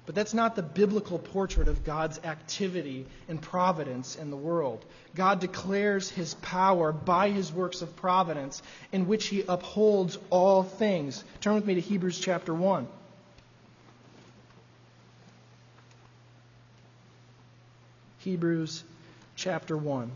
[0.06, 4.84] But that's not the biblical portrait of God's activity and providence in the world.
[5.16, 8.62] God declares his power by his works of providence
[8.92, 11.24] in which he upholds all things.
[11.40, 12.88] Turn with me to Hebrews chapter 1.
[18.24, 18.86] Hebrews
[19.36, 20.10] chapter 1.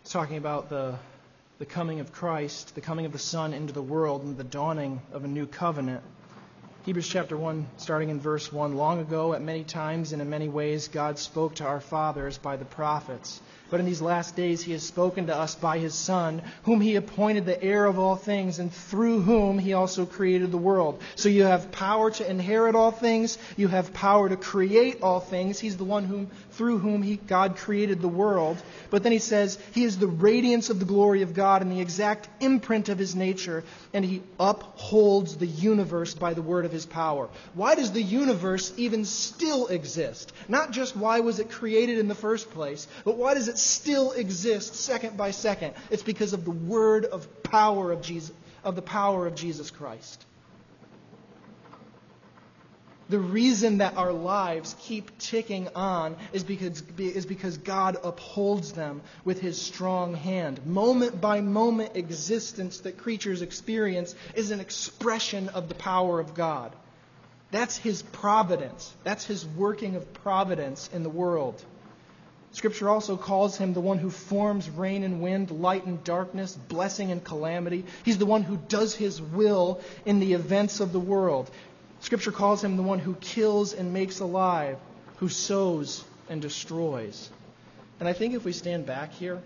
[0.00, 0.94] It's talking about the,
[1.58, 5.02] the coming of Christ, the coming of the Son into the world, and the dawning
[5.12, 6.02] of a new covenant.
[6.84, 8.76] Hebrews chapter 1, starting in verse 1.
[8.76, 12.56] Long ago, at many times and in many ways, God spoke to our fathers by
[12.56, 13.42] the prophets.
[13.70, 16.96] But in these last days he has spoken to us by his Son, whom he
[16.96, 21.02] appointed the heir of all things, and through whom he also created the world.
[21.16, 25.58] So you have power to inherit all things, you have power to create all things.
[25.58, 28.62] He's the one whom through whom he, God created the world.
[28.90, 31.80] But then he says, He is the radiance of the glory of God and the
[31.80, 36.86] exact imprint of his nature, and he upholds the universe by the word of his
[36.86, 37.28] power.
[37.54, 40.32] Why does the universe even still exist?
[40.48, 44.12] Not just why was it created in the first place, but why does it still
[44.12, 45.74] exist second by second?
[45.90, 48.32] It's because of the word of power of Jesus,
[48.64, 50.24] of the power of Jesus Christ.
[53.08, 59.00] The reason that our lives keep ticking on is because, is because God upholds them
[59.24, 60.66] with his strong hand.
[60.66, 66.74] Moment by moment existence that creatures experience is an expression of the power of God.
[67.50, 68.94] That's his providence.
[69.04, 71.64] That's his working of providence in the world.
[72.52, 77.10] Scripture also calls him the one who forms rain and wind, light and darkness, blessing
[77.10, 77.84] and calamity.
[78.04, 81.50] He's the one who does his will in the events of the world.
[82.00, 84.78] Scripture calls him the one who kills and makes alive,
[85.16, 87.30] who sows and destroys.
[88.00, 89.40] And I think if we stand back here,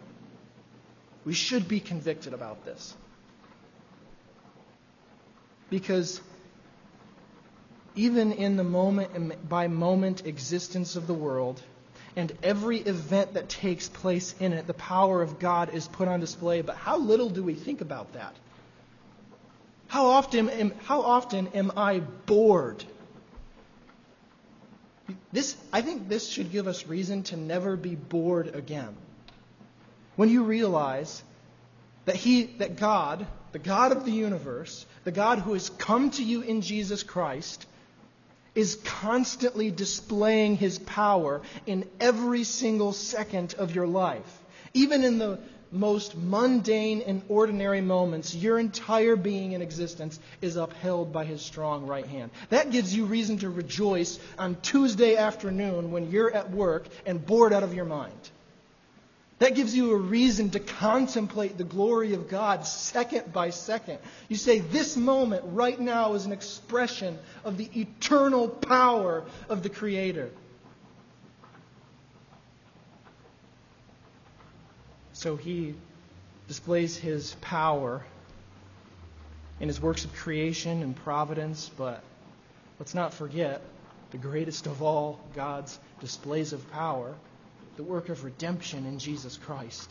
[1.24, 2.94] we should be convicted about this.
[5.70, 6.20] Because
[7.94, 11.62] even in the moment by moment existence of the world
[12.16, 16.20] and every event that takes place in it, the power of God is put on
[16.20, 16.60] display.
[16.60, 18.36] But how little do we think about that?
[19.92, 22.82] How often am, how often am I bored?
[25.32, 28.96] This, I think this should give us reason to never be bored again.
[30.16, 31.22] When you realize
[32.06, 36.24] that he that God, the God of the universe, the God who has come to
[36.24, 37.66] you in Jesus Christ,
[38.54, 44.42] is constantly displaying his power in every single second of your life.
[44.72, 45.38] Even in the
[45.72, 51.86] most mundane and ordinary moments, your entire being and existence is upheld by his strong
[51.86, 52.30] right hand.
[52.50, 57.52] That gives you reason to rejoice on Tuesday afternoon when you're at work and bored
[57.52, 58.12] out of your mind.
[59.42, 63.98] That gives you a reason to contemplate the glory of God second by second.
[64.28, 69.68] You say, This moment right now is an expression of the eternal power of the
[69.68, 70.30] Creator.
[75.22, 75.76] So he
[76.48, 78.02] displays his power
[79.60, 82.02] in his works of creation and providence, but
[82.80, 83.62] let's not forget
[84.10, 87.14] the greatest of all God's displays of power,
[87.76, 89.88] the work of redemption in Jesus Christ.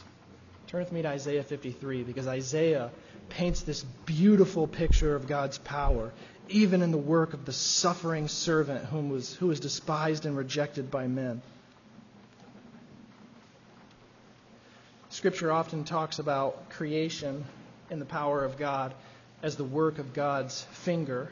[0.67, 2.91] Turn with me to Isaiah 53 because Isaiah
[3.29, 6.11] paints this beautiful picture of God's power,
[6.49, 10.91] even in the work of the suffering servant whom was, who was despised and rejected
[10.91, 11.41] by men.
[15.21, 17.45] Scripture often talks about creation
[17.91, 18.91] and the power of God
[19.43, 21.31] as the work of God's finger,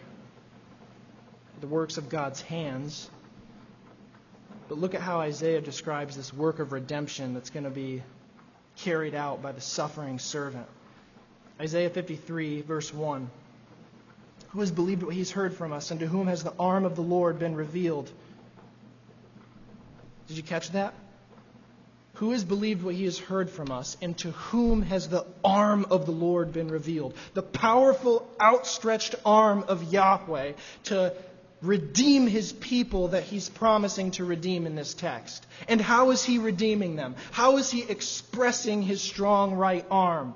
[1.60, 3.10] the works of God's hands.
[4.68, 8.04] But look at how Isaiah describes this work of redemption that's going to be
[8.76, 10.68] carried out by the suffering servant.
[11.60, 13.28] Isaiah 53, verse 1.
[14.50, 16.96] Who has believed what he's heard from us, and to whom has the arm of
[16.96, 18.12] the Lord been revealed?
[20.28, 20.94] Did you catch that?
[22.20, 25.86] Who has believed what he has heard from us, and to whom has the arm
[25.90, 27.14] of the Lord been revealed?
[27.34, 30.52] The powerful, outstretched arm of Yahweh
[30.86, 31.14] to
[31.62, 35.48] redeem his people that he's promising to redeem in this text.
[35.70, 37.16] And how is he redeeming them?
[37.32, 40.36] How is he expressing his strong right arm?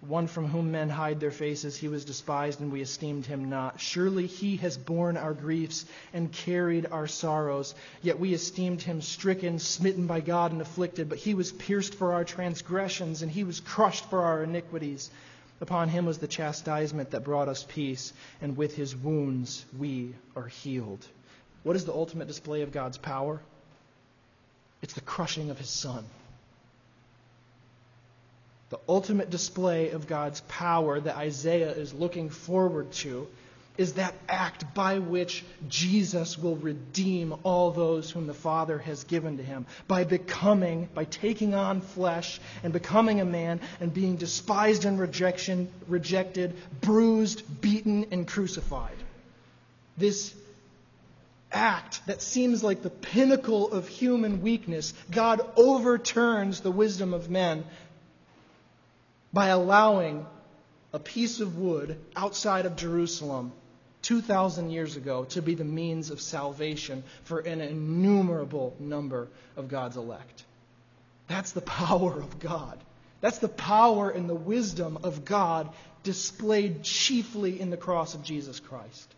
[0.00, 3.80] one from whom men hide their faces, he was despised, and we esteemed him not.
[3.80, 7.74] Surely he has borne our griefs and carried our sorrows.
[8.02, 11.08] Yet we esteemed him stricken, smitten by God, and afflicted.
[11.08, 15.10] But he was pierced for our transgressions, and he was crushed for our iniquities.
[15.60, 20.46] Upon him was the chastisement that brought us peace, and with his wounds we are
[20.46, 21.04] healed.
[21.64, 23.40] What is the ultimate display of God's power?
[24.80, 26.04] It's the crushing of his son
[28.70, 33.26] the ultimate display of God's power that Isaiah is looking forward to
[33.78, 39.36] is that act by which Jesus will redeem all those whom the Father has given
[39.36, 44.84] to him by becoming, by taking on flesh and becoming a man and being despised
[44.84, 48.96] and rejection, rejected, bruised, beaten, and crucified.
[49.96, 50.34] This
[51.52, 57.64] act that seems like the pinnacle of human weakness, God overturns the wisdom of men
[59.32, 60.26] by allowing
[60.92, 63.52] a piece of wood outside of Jerusalem
[64.02, 69.96] 2,000 years ago to be the means of salvation for an innumerable number of God's
[69.96, 70.44] elect.
[71.26, 72.78] That's the power of God.
[73.20, 75.68] That's the power and the wisdom of God
[76.04, 79.14] displayed chiefly in the cross of Jesus Christ.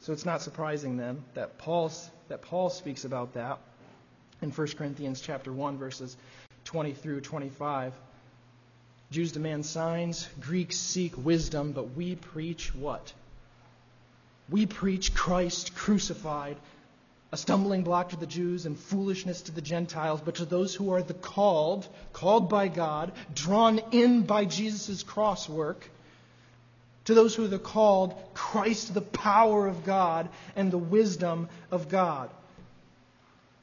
[0.00, 1.92] So it's not surprising then that Paul,
[2.28, 3.60] that Paul speaks about that
[4.42, 6.16] in 1 Corinthians chapter 1 verses
[6.72, 7.92] 20 through 25.
[9.10, 13.12] Jews demand signs, Greeks seek wisdom, but we preach what?
[14.48, 16.56] We preach Christ crucified,
[17.30, 20.94] a stumbling block to the Jews and foolishness to the Gentiles, but to those who
[20.94, 25.90] are the called, called by God, drawn in by Jesus' cross work,
[27.04, 31.90] to those who are the called, Christ, the power of God and the wisdom of
[31.90, 32.30] God.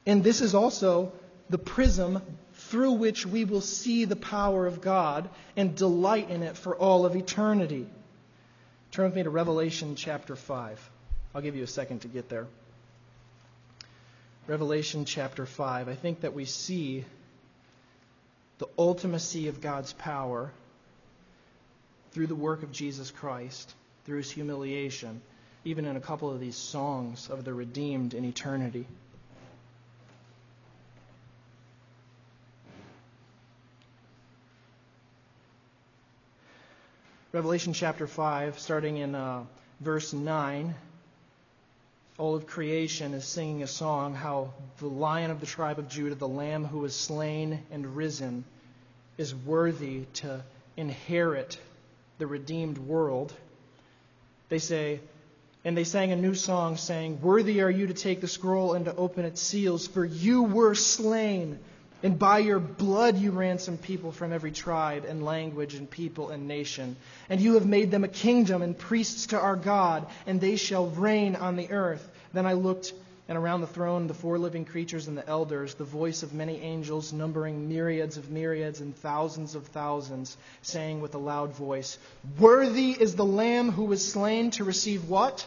[0.06, 1.12] And this is also
[1.50, 2.22] the prism
[2.70, 7.06] through which we will see the power of God and delight in it for all
[7.06, 7.88] of eternity.
[8.92, 10.90] Turn with me to Revelation chapter 5.
[11.34, 12.48] I'll give you a second to get there.
[14.48, 15.90] Revelation chapter 5.
[15.90, 17.06] I think that we see
[18.60, 20.52] the ultimacy of God's power
[22.12, 23.74] through the work of Jesus Christ,
[24.06, 25.22] through his humiliation,
[25.66, 28.86] even in a couple of these songs of the redeemed in eternity.
[37.32, 39.44] Revelation chapter 5, starting in uh,
[39.82, 40.74] verse 9.
[42.18, 46.16] All of creation is singing a song how the lion of the tribe of Judah,
[46.16, 48.46] the lamb who was slain and risen,
[49.20, 50.44] is worthy to
[50.76, 51.60] inherit
[52.18, 53.32] the redeemed world.
[54.50, 55.00] They say,
[55.64, 58.86] and they sang a new song saying, Worthy are you to take the scroll and
[58.86, 61.60] to open its seals, for you were slain
[62.02, 66.48] and by your blood you ransomed people from every tribe and language and people and
[66.48, 66.96] nation.
[67.30, 70.88] And you have made them a kingdom and priests to our God, and they shall
[70.88, 72.08] reign on the earth.
[72.32, 72.94] Then I looked,
[73.28, 76.62] and around the throne, the four living creatures and the elders, the voice of many
[76.62, 81.98] angels, numbering myriads of myriads and thousands of thousands, saying with a loud voice,
[82.40, 85.46] Worthy is the Lamb who was slain to receive what?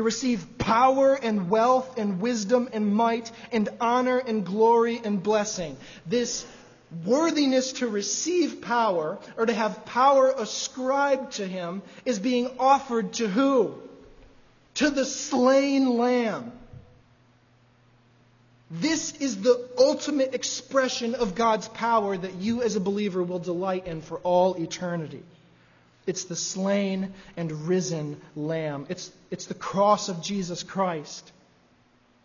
[0.00, 5.76] To receive power and wealth and wisdom and might and honor and glory and blessing.
[6.06, 6.46] This
[7.04, 13.28] worthiness to receive power or to have power ascribed to him is being offered to
[13.28, 13.74] who?
[14.76, 16.50] To the slain lamb.
[18.70, 23.86] This is the ultimate expression of God's power that you as a believer will delight
[23.86, 25.22] in for all eternity.
[26.10, 28.86] It's the slain and risen Lamb.
[28.88, 31.30] It's, it's the cross of Jesus Christ.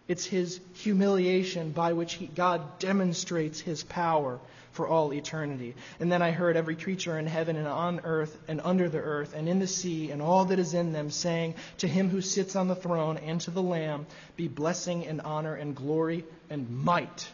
[0.08, 4.40] It's his humiliation by which he, God demonstrates his power
[4.72, 5.76] for all eternity.
[6.00, 9.36] And then I heard every creature in heaven and on earth and under the earth
[9.36, 12.56] and in the sea and all that is in them saying, To him who sits
[12.56, 17.28] on the throne and to the Lamb be blessing and honor and glory and might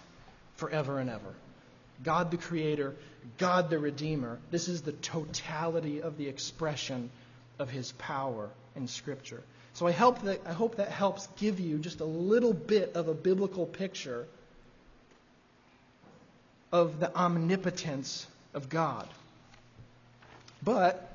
[0.57, 1.33] forever and ever.
[2.03, 2.95] God the Creator
[3.37, 4.39] God the Redeemer.
[4.49, 7.09] This is the totality of the expression
[7.59, 9.43] of his power in Scripture.
[9.73, 13.07] So I hope that, I hope that helps give you just a little bit of
[13.07, 14.27] a biblical picture
[16.71, 19.07] of the omnipotence of God.
[20.63, 21.09] But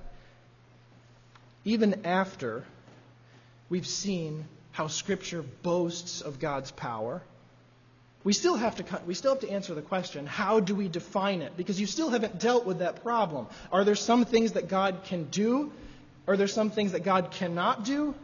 [1.65, 2.65] even after
[3.69, 7.23] we've seen how Scripture boasts of God's power,
[8.27, 11.43] we still have to we still have to answer the question how do we define
[11.43, 11.57] it?
[11.57, 13.47] Because you still haven't dealt with that problem.
[13.71, 15.71] Are there some things that god can do?
[16.27, 18.17] Are there some things that god cannot do?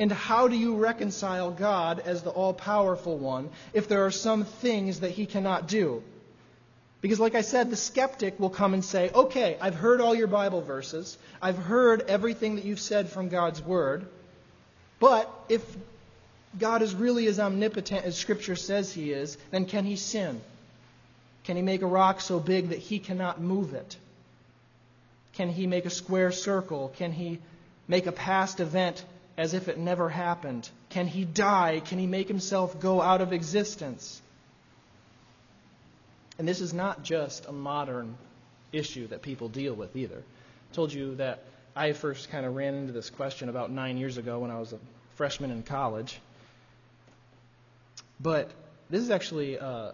[0.00, 4.98] And how do you reconcile god as the all-powerful one if there are some things
[5.00, 6.02] that he cannot do?
[7.00, 10.32] Because like i said the skeptic will come and say okay i've heard all your
[10.36, 11.16] bible verses.
[11.40, 14.08] I've heard everything that you've said from god's word.
[14.98, 15.62] But if
[16.58, 20.40] God is really as omnipotent as Scripture says he is, then can he sin?
[21.44, 23.96] Can he make a rock so big that he cannot move it?
[25.34, 26.92] Can he make a square circle?
[26.96, 27.38] Can he
[27.86, 29.04] make a past event
[29.36, 30.68] as if it never happened?
[30.90, 31.82] Can he die?
[31.84, 34.20] Can he make himself go out of existence?
[36.38, 38.16] And this is not just a modern
[38.72, 40.18] issue that people deal with either.
[40.18, 41.44] I told you that
[41.74, 44.72] I first kind of ran into this question about nine years ago when I was
[44.72, 44.78] a
[45.16, 46.18] freshman in college.
[48.20, 48.50] But
[48.88, 49.92] this is actually uh,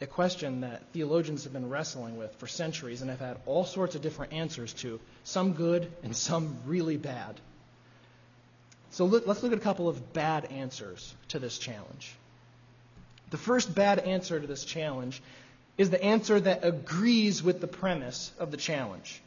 [0.00, 3.94] a question that theologians have been wrestling with for centuries and have had all sorts
[3.94, 7.40] of different answers to, some good and some really bad.
[8.90, 12.14] So let's look at a couple of bad answers to this challenge.
[13.30, 15.20] The first bad answer to this challenge
[15.76, 19.20] is the answer that agrees with the premise of the challenge.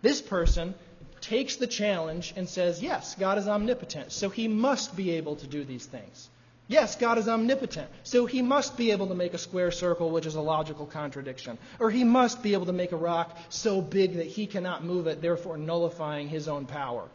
[0.00, 0.74] This person
[1.20, 5.46] takes the challenge and says, Yes, God is omnipotent, so he must be able to
[5.46, 6.28] do these things.
[6.72, 10.24] Yes, God is omnipotent, so he must be able to make a square circle, which
[10.24, 11.58] is a logical contradiction.
[11.78, 15.06] Or he must be able to make a rock so big that he cannot move
[15.06, 17.06] it, therefore nullifying his own power.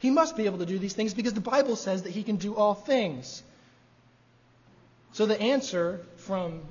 [0.00, 2.36] He must be able to do these things because the Bible says that he can
[2.36, 3.40] do all things.
[5.12, 6.62] So the answer from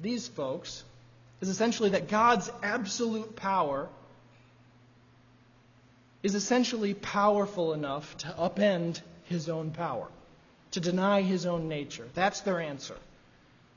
[0.00, 0.82] these folks
[1.42, 3.90] is essentially that God's absolute power
[6.22, 10.08] is essentially powerful enough to upend his own power
[10.72, 12.06] to deny his own nature.
[12.14, 12.96] That's their answer.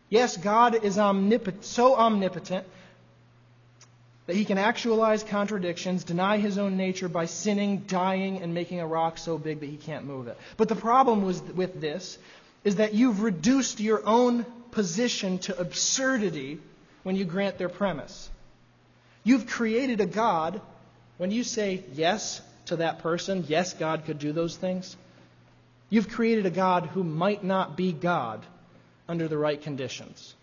[0.09, 2.65] Yes, God is omnipotent, so omnipotent
[4.27, 8.87] that he can actualize contradictions, deny his own nature by sinning, dying, and making a
[8.87, 10.37] rock so big that he can't move it.
[10.57, 12.17] But the problem was, with this
[12.63, 16.59] is that you've reduced your own position to absurdity
[17.03, 18.29] when you grant their premise.
[19.23, 20.61] You've created a God.
[21.17, 24.95] When you say yes to that person, yes, God could do those things,
[25.91, 28.43] you've created a God who might not be God
[29.07, 30.33] under the right conditions.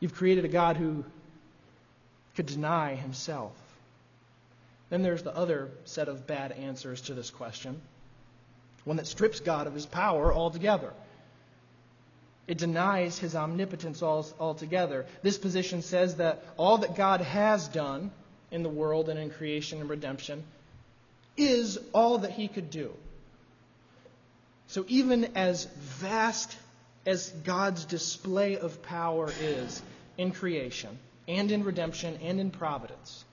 [0.00, 1.04] You've created a God who
[2.36, 3.52] could deny himself.
[4.90, 7.80] Then there's the other set of bad answers to this question
[8.84, 10.90] one that strips God of his power altogether.
[12.46, 15.04] It denies his omnipotence altogether.
[15.22, 18.10] This position says that all that God has done
[18.50, 20.42] in the world and in creation and redemption
[21.38, 22.92] is all that he could do.
[24.66, 26.54] So, even as vast
[27.06, 29.80] as God's display of power is
[30.18, 33.24] in creation and in redemption and in providence,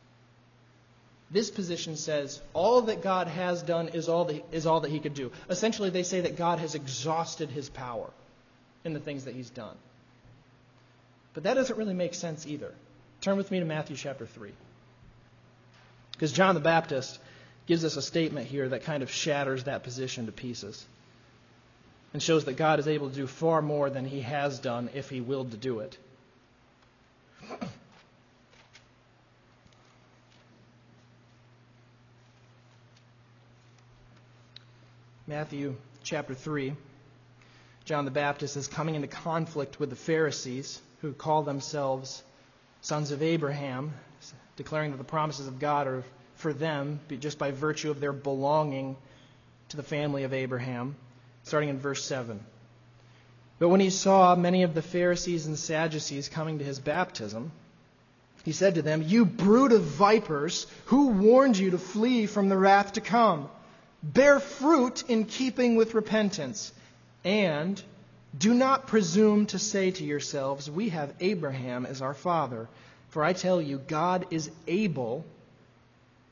[1.32, 5.00] this position says all that God has done is all that, is all that he
[5.00, 5.32] could do.
[5.50, 8.10] Essentially, they say that God has exhausted his power
[8.86, 9.76] in the things that he's done.
[11.34, 12.74] But that doesn't really make sense either.
[13.20, 14.52] Turn with me to Matthew chapter 3.
[16.14, 17.20] Because John the Baptist
[17.68, 20.86] gives us a statement here that kind of shatters that position to pieces
[22.14, 25.10] and shows that God is able to do far more than he has done if
[25.10, 25.98] he willed to do it.
[35.28, 36.74] Matthew chapter 3.
[37.84, 42.24] John the Baptist is coming into conflict with the Pharisees, who call themselves
[42.82, 43.94] sons of Abraham,
[44.56, 46.04] declaring that the promises of God are
[46.46, 48.96] for them just by virtue of their belonging
[49.70, 50.96] to the family of Abraham,
[51.42, 52.40] starting in verse 7.
[53.58, 57.52] But when he saw many of the Pharisees and Sadducees coming to his baptism,
[58.44, 62.58] he said to them, You brood of vipers, who warned you to flee from the
[62.58, 63.50] wrath to come?
[64.04, 66.72] Bear fruit in keeping with repentance.
[67.24, 67.82] And
[68.38, 72.70] do not presume to say to yourselves, We have Abraham as our father.
[73.10, 75.26] For I tell you, God is able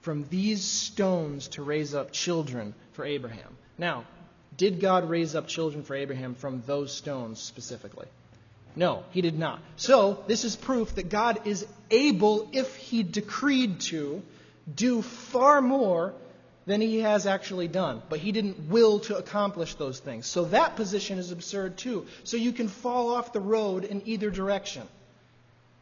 [0.04, 3.58] from these stones to raise up children for Abraham.
[3.78, 4.06] Now,
[4.56, 8.08] did God raise up children for Abraham from those stones specifically?
[8.76, 9.60] No, he did not.
[9.78, 14.22] So, this is proof that God is able, if he decreed to,
[14.74, 16.14] do far more
[16.66, 18.02] than he has actually done.
[18.10, 20.26] But he didn't will to accomplish those things.
[20.26, 22.06] So that position is absurd too.
[22.24, 24.84] So you can fall off the road in either direction.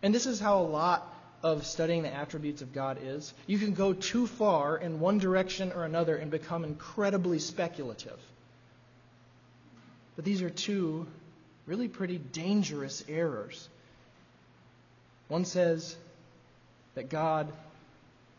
[0.01, 1.07] And this is how a lot
[1.43, 3.33] of studying the attributes of God is.
[3.47, 8.19] You can go too far in one direction or another and become incredibly speculative.
[10.15, 11.07] But these are two
[11.65, 13.67] really pretty dangerous errors.
[15.27, 15.95] One says
[16.95, 17.51] that God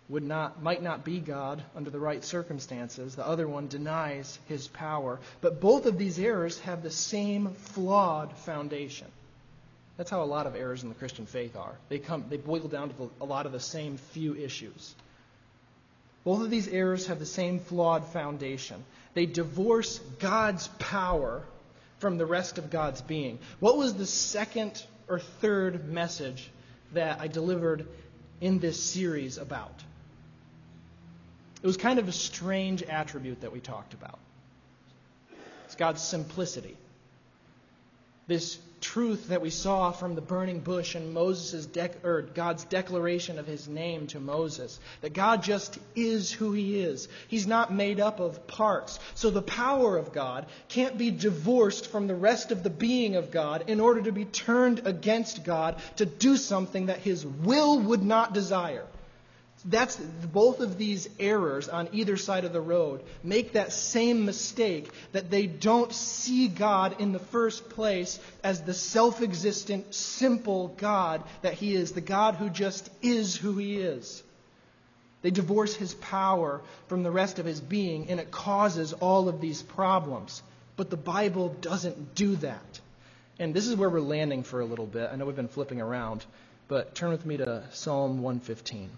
[0.09, 3.16] would not, might not be God under the right circumstances.
[3.16, 5.18] The other one denies his power.
[5.40, 9.07] But both of these errors have the same flawed foundation.
[10.03, 11.76] That's how a lot of errors in the Christian faith are.
[11.88, 14.96] They, come, they boil down to a lot of the same few issues.
[16.24, 18.84] Both of these errors have the same flawed foundation.
[19.14, 21.44] They divorce God's power
[22.00, 23.38] from the rest of God's being.
[23.61, 26.50] What was the second or third message
[26.94, 27.86] that I delivered
[28.40, 29.84] in this series about?
[31.62, 34.18] It was kind of a strange attribute that we talked about.
[35.66, 36.76] It's God's simplicity.
[38.26, 43.46] This truth that we saw from the burning bush and Moses' dec- God's declaration of
[43.46, 44.78] his name to Moses.
[45.00, 47.08] That God just is who he is.
[47.28, 48.98] He's not made up of parts.
[49.14, 53.30] So the power of God can't be divorced from the rest of the being of
[53.30, 58.02] God in order to be turned against God to do something that his will would
[58.02, 58.84] not desire.
[59.64, 64.90] That's both of these errors on either side of the road make that same mistake
[65.12, 71.22] that they don't see God in the first place as the self existent, simple God
[71.42, 74.22] that He is, the God who just is who He is.
[75.22, 79.40] They divorce His power from the rest of His being, and it causes all of
[79.40, 80.42] these problems.
[80.76, 82.80] But the Bible doesn't do that.
[83.38, 85.08] And this is where we're landing for a little bit.
[85.12, 86.24] I know we've been flipping around,
[86.66, 88.90] but turn with me to Psalm 115.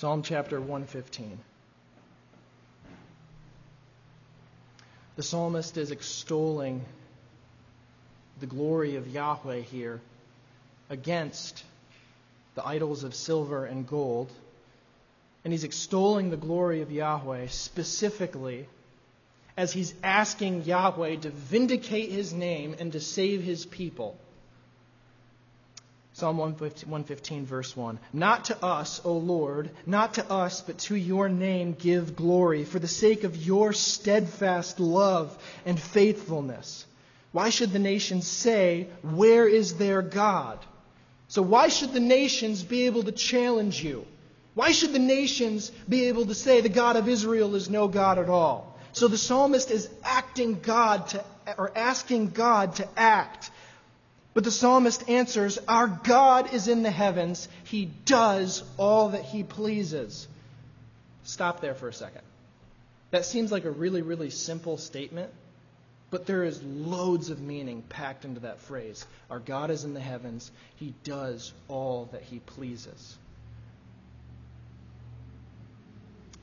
[0.00, 1.38] Psalm chapter 115.
[5.16, 6.86] The psalmist is extolling
[8.40, 10.00] the glory of Yahweh here
[10.88, 11.62] against
[12.54, 14.32] the idols of silver and gold.
[15.44, 18.66] And he's extolling the glory of Yahweh specifically
[19.54, 24.16] as he's asking Yahweh to vindicate his name and to save his people.
[26.20, 27.98] Psalm 115, verse 1.
[28.12, 32.78] Not to us, O Lord, not to us, but to your name give glory, for
[32.78, 36.84] the sake of your steadfast love and faithfulness.
[37.32, 40.58] Why should the nations say, Where is their God?
[41.28, 44.06] So, why should the nations be able to challenge you?
[44.52, 48.18] Why should the nations be able to say the God of Israel is no God
[48.18, 48.78] at all?
[48.92, 51.24] So the psalmist is acting God to,
[51.56, 53.50] or asking God to act.
[54.32, 57.48] But the psalmist answers, Our God is in the heavens.
[57.64, 60.28] He does all that he pleases.
[61.24, 62.22] Stop there for a second.
[63.10, 65.32] That seems like a really, really simple statement,
[66.10, 69.04] but there is loads of meaning packed into that phrase.
[69.30, 70.50] Our God is in the heavens.
[70.76, 73.16] He does all that he pleases.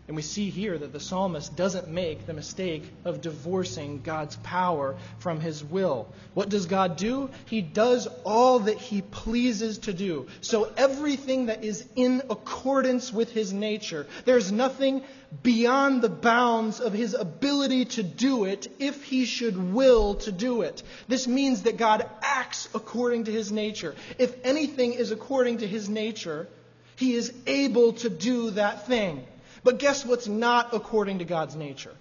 [0.07, 4.95] And we see here that the psalmist doesn't make the mistake of divorcing God's power
[5.19, 6.07] from his will.
[6.33, 7.29] What does God do?
[7.45, 10.27] He does all that he pleases to do.
[10.39, 15.03] So everything that is in accordance with his nature, there's nothing
[15.43, 20.61] beyond the bounds of his ability to do it if he should will to do
[20.61, 20.83] it.
[21.09, 23.93] This means that God acts according to his nature.
[24.17, 26.47] If anything is according to his nature,
[26.95, 29.25] he is able to do that thing.
[29.67, 31.93] But guess what's not according to God's nature?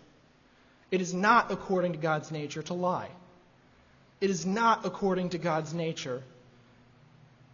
[0.92, 3.08] It is not according to God's nature to lie.
[4.20, 6.22] It is not according to God's nature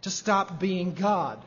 [0.03, 1.41] to stop being God.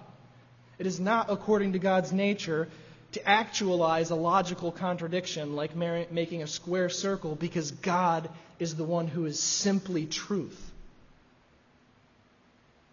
[0.80, 2.66] It is not according to God's nature
[3.12, 9.06] to actualize a logical contradiction like making a square circle because God is the one
[9.06, 10.60] who is simply truth.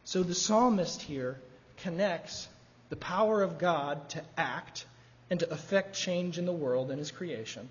[0.03, 1.39] So the psalmist here
[1.78, 2.47] connects
[2.89, 4.86] the power of God to act
[5.34, 7.68] and to effect change in the world and his creation,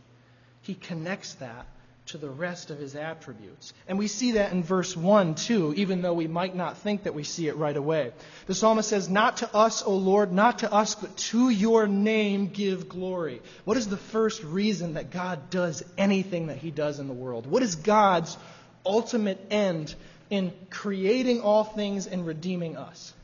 [0.62, 1.64] he connects that
[2.06, 3.72] to the rest of his attributes.
[3.86, 7.14] And we see that in verse 1 too, even though we might not think that
[7.14, 8.10] we see it right away.
[8.46, 12.48] The psalmist says, Not to us, O Lord, not to us, but to your name
[12.48, 13.40] give glory.
[13.64, 17.46] What is the first reason that God does anything that he does in the world?
[17.46, 18.36] What is God's
[18.84, 19.94] ultimate end
[20.30, 23.14] in creating all things and redeeming us?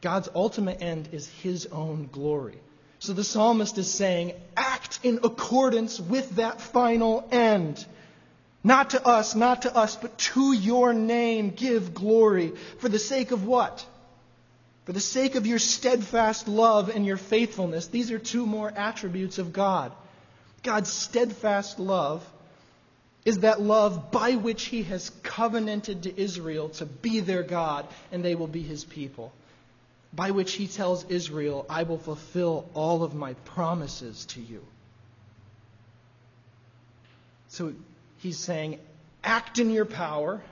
[0.00, 2.60] God's ultimate end is his own glory.
[3.00, 7.84] So the psalmist is saying, act in accordance with that final end.
[8.62, 12.52] Not to us, not to us, but to your name give glory.
[12.78, 13.84] For the sake of what?
[14.84, 17.86] For the sake of your steadfast love and your faithfulness.
[17.86, 19.92] These are two more attributes of God.
[20.62, 22.22] God's steadfast love
[23.24, 28.22] is that love by which he has covenanted to Israel to be their God and
[28.22, 29.32] they will be his people
[30.12, 34.64] by which he tells Israel, I will fulfill all of my promises to you.
[37.48, 37.74] So
[38.18, 38.78] he's saying,
[39.22, 40.42] act in your power,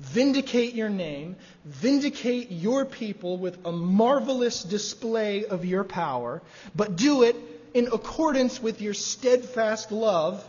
[0.00, 6.42] vindicate your name, vindicate your people with a marvelous display of your power,
[6.74, 7.36] but do it
[7.72, 10.48] in accordance with your steadfast love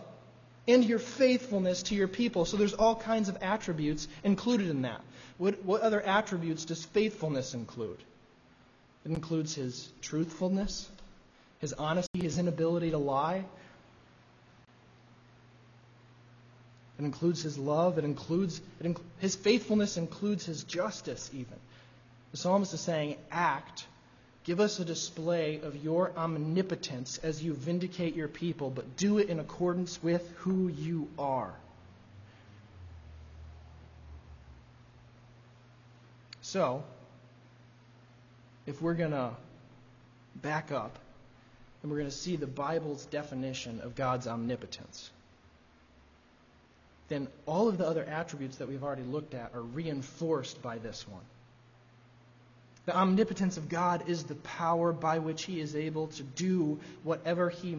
[0.68, 2.46] and your faithfulness to your people.
[2.46, 5.02] So there's all kinds of attributes included in that.
[5.38, 7.98] What, what other attributes does faithfulness include?
[9.06, 10.90] It includes his truthfulness,
[11.60, 13.46] his honesty, his inability to lie.
[16.98, 17.98] It includes his love.
[18.00, 21.60] It includes it inc- his faithfulness includes his justice even.
[22.32, 23.86] The psalmist is saying, "Act,
[24.44, 29.30] give us a display of your omnipotence as you vindicate your people, but do it
[29.30, 31.54] in accordance with who you are."
[36.42, 36.84] So,
[38.66, 39.32] if we're going to
[40.42, 40.98] back up
[41.82, 45.10] and we're going to see the Bible's definition of God's omnipotence,
[47.08, 51.08] then all of the other attributes that we've already looked at are reinforced by this
[51.08, 51.22] one.
[52.86, 57.50] The omnipotence of God is the power by which He is able to do whatever
[57.50, 57.76] He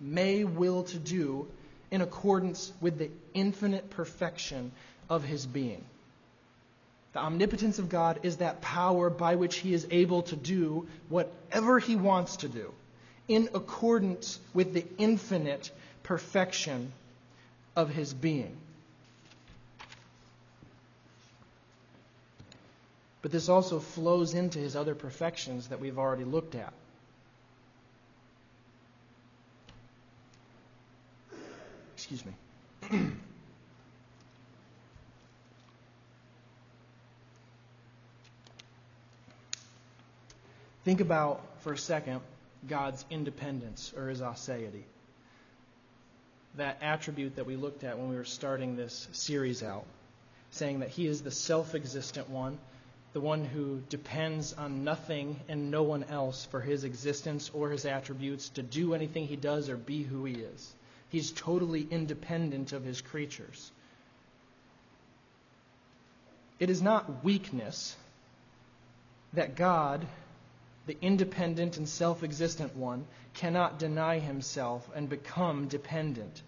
[0.00, 1.48] may will to do
[1.90, 4.72] in accordance with the infinite perfection
[5.08, 5.84] of His being.
[7.14, 11.78] The omnipotence of God is that power by which He is able to do whatever
[11.78, 12.74] He wants to do
[13.28, 15.70] in accordance with the infinite
[16.02, 16.92] perfection
[17.76, 18.56] of His being.
[23.22, 26.72] But this also flows into His other perfections that we've already looked at.
[31.94, 33.12] Excuse me.
[40.84, 42.20] Think about, for a second,
[42.68, 44.82] God's independence or his aseity.
[46.56, 49.86] That attribute that we looked at when we were starting this series out,
[50.50, 52.58] saying that he is the self existent one,
[53.14, 57.86] the one who depends on nothing and no one else for his existence or his
[57.86, 60.74] attributes to do anything he does or be who he is.
[61.08, 63.70] He's totally independent of his creatures.
[66.58, 67.96] It is not weakness
[69.32, 70.06] that God,
[70.86, 76.42] the independent and self existent one, cannot deny himself and become dependent.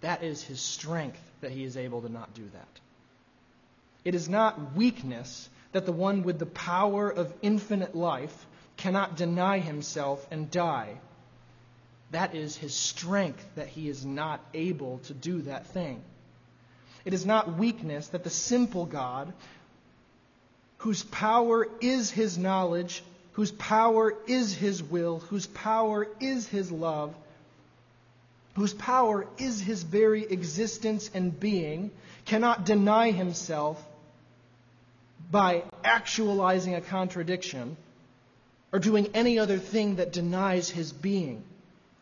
[0.00, 2.80] That is his strength that he is able to not do that.
[4.04, 8.46] It is not weakness that the one with the power of infinite life
[8.76, 10.98] cannot deny himself and die.
[12.10, 16.02] That is his strength that he is not able to do that thing.
[17.04, 19.32] It is not weakness that the simple God,
[20.78, 23.02] whose power is his knowledge,
[23.32, 27.14] whose power is his will, whose power is his love,
[28.54, 31.90] whose power is his very existence and being,
[32.26, 33.82] cannot deny himself
[35.30, 37.76] by actualizing a contradiction
[38.72, 41.42] or doing any other thing that denies his being.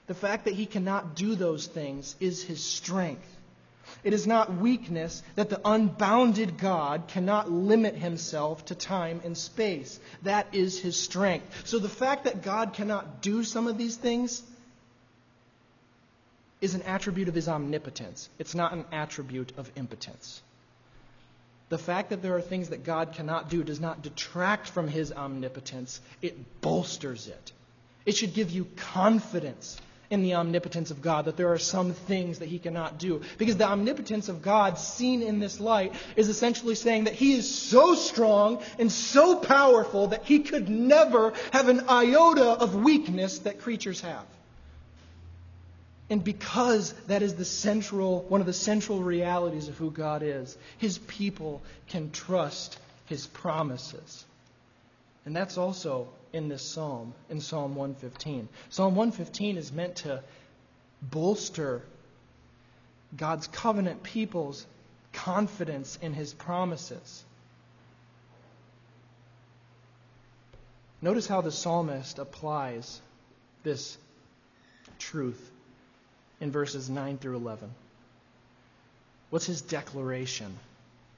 [0.09, 3.37] The fact that he cannot do those things is his strength.
[4.05, 10.01] It is not weakness that the unbounded God cannot limit himself to time and space.
[10.23, 11.67] That is his strength.
[11.67, 14.43] So the fact that God cannot do some of these things
[16.61, 18.29] is an attribute of his omnipotence.
[18.39, 20.43] It's not an attribute of impotence.
[21.71, 25.13] The fact that there are things that God cannot do does not detract from his
[25.13, 27.53] omnipotence, it bolsters it.
[28.05, 29.81] It should give you confidence
[30.11, 33.23] in the omnipotence of God that there are some things that he cannot do.
[33.39, 37.53] Because the omnipotence of God, seen in this light, is essentially saying that he is
[37.53, 43.61] so strong and so powerful that he could never have an iota of weakness that
[43.61, 44.27] creatures have.
[46.11, 50.59] And because that is the central, one of the central realities of who God is,
[50.79, 54.25] his people can trust his promises.
[55.25, 58.49] And that's also in this psalm, in Psalm 115.
[58.69, 60.23] Psalm 115 is meant to
[61.03, 61.83] bolster
[63.17, 64.67] God's covenant people's
[65.13, 67.25] confidence in his promises.
[71.03, 73.01] Notice how the psalmist applies
[73.63, 73.97] this
[74.99, 75.51] truth
[76.41, 77.71] in verses 9 through 11.
[79.31, 80.57] What's his declaration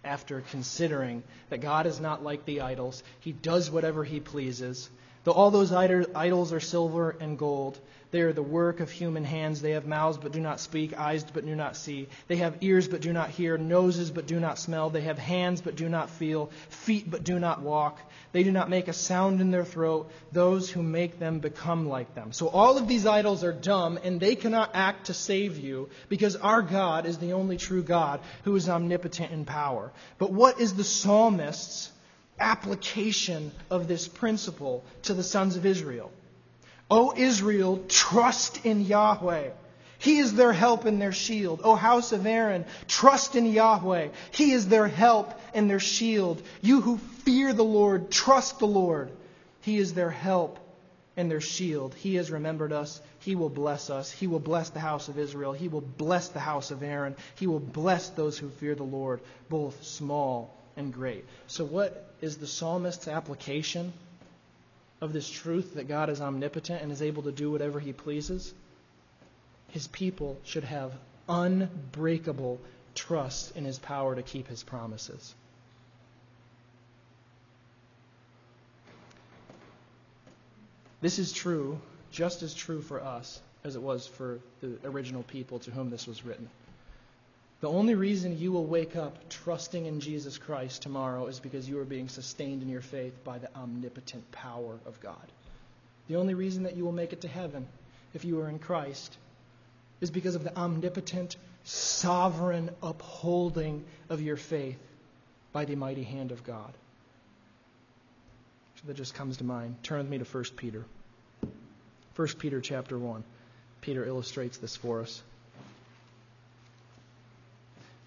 [0.04, 3.02] after considering that God is not like the idols?
[3.20, 4.90] He does whatever he pleases.
[5.24, 7.78] Though all those idols are silver and gold,
[8.12, 9.62] they are the work of human hands.
[9.62, 12.08] They have mouths but do not speak, eyes but do not see.
[12.28, 14.90] They have ears but do not hear, noses but do not smell.
[14.90, 18.00] They have hands but do not feel, feet but do not walk.
[18.32, 20.10] They do not make a sound in their throat.
[20.30, 22.32] Those who make them become like them.
[22.32, 26.36] So all of these idols are dumb and they cannot act to save you because
[26.36, 29.92] our God is the only true God who is omnipotent in power.
[30.18, 31.91] But what is the psalmist's
[32.42, 36.10] application of this principle to the sons of Israel.
[36.90, 39.50] O Israel, trust in Yahweh.
[39.98, 41.60] He is their help and their shield.
[41.62, 44.08] O house of Aaron, trust in Yahweh.
[44.32, 46.42] He is their help and their shield.
[46.60, 49.12] You who fear the Lord, trust the Lord.
[49.60, 50.58] He is their help
[51.16, 51.94] and their shield.
[51.94, 53.00] He has remembered us.
[53.20, 54.10] He will bless us.
[54.10, 55.52] He will bless the house of Israel.
[55.52, 57.14] He will bless the house of Aaron.
[57.36, 61.24] He will bless those who fear the Lord, both small and great.
[61.46, 63.92] So, what is the psalmist's application
[65.00, 68.54] of this truth that God is omnipotent and is able to do whatever he pleases?
[69.68, 70.92] His people should have
[71.28, 72.60] unbreakable
[72.94, 75.34] trust in his power to keep his promises.
[81.00, 81.80] This is true,
[82.12, 86.06] just as true for us as it was for the original people to whom this
[86.06, 86.48] was written.
[87.62, 91.78] The only reason you will wake up trusting in Jesus Christ tomorrow is because you
[91.78, 95.30] are being sustained in your faith by the omnipotent power of God.
[96.08, 97.68] The only reason that you will make it to heaven
[98.14, 99.16] if you are in Christ
[100.00, 104.80] is because of the omnipotent, sovereign upholding of your faith
[105.52, 106.74] by the mighty hand of God.
[108.74, 109.76] So that just comes to mind.
[109.84, 110.84] Turn with me to 1 Peter.
[112.16, 113.22] 1 Peter chapter 1.
[113.82, 115.22] Peter illustrates this for us.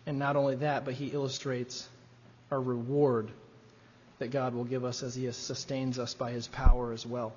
[0.06, 1.88] And not only that, but he illustrates
[2.52, 3.30] our reward
[4.19, 7.34] that God will give us as he sustains us by his power as well.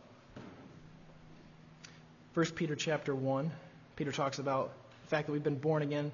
[2.34, 3.50] 1 Peter chapter 1,
[3.96, 4.70] Peter talks about
[5.02, 6.12] the fact that we've been born again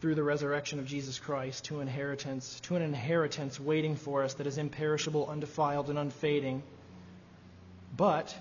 [0.00, 4.46] through the resurrection of Jesus Christ to inheritance, to an inheritance waiting for us that
[4.46, 6.62] is imperishable, undefiled, and unfading.
[7.96, 8.34] But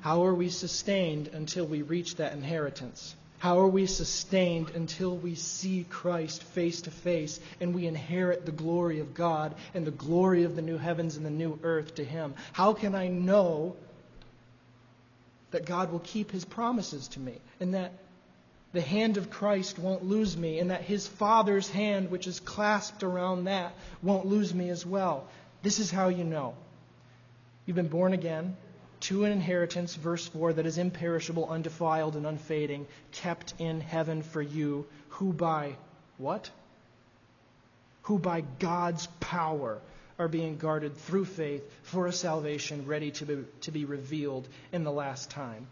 [0.00, 3.14] how are we sustained until we reach that inheritance?
[3.38, 8.52] How are we sustained until we see Christ face to face and we inherit the
[8.52, 12.04] glory of God and the glory of the new heavens and the new earth to
[12.04, 12.34] Him?
[12.52, 13.76] How can I know
[15.52, 17.92] that God will keep His promises to me and that
[18.72, 23.04] the hand of Christ won't lose me and that His Father's hand, which is clasped
[23.04, 25.28] around that, won't lose me as well?
[25.62, 26.54] This is how you know.
[27.66, 28.56] You've been born again
[29.00, 34.42] to an inheritance, verse 4, that is imperishable, undefiled, and unfading, kept in heaven for
[34.42, 35.76] you, who by
[36.16, 36.50] what?
[38.02, 39.80] Who by God's power
[40.18, 44.84] are being guarded through faith for a salvation ready to be, to be revealed in
[44.84, 45.68] the last time.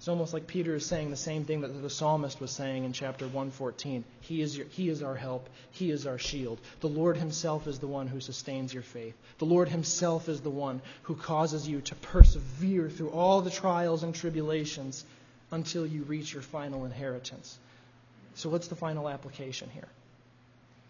[0.00, 2.94] It's almost like Peter is saying the same thing that the psalmist was saying in
[2.94, 4.02] chapter 114.
[4.22, 5.46] He is, your, he is our help.
[5.72, 6.58] He is our shield.
[6.80, 9.14] The Lord Himself is the one who sustains your faith.
[9.36, 14.02] The Lord Himself is the one who causes you to persevere through all the trials
[14.02, 15.04] and tribulations
[15.50, 17.58] until you reach your final inheritance.
[18.36, 19.88] So, what's the final application here?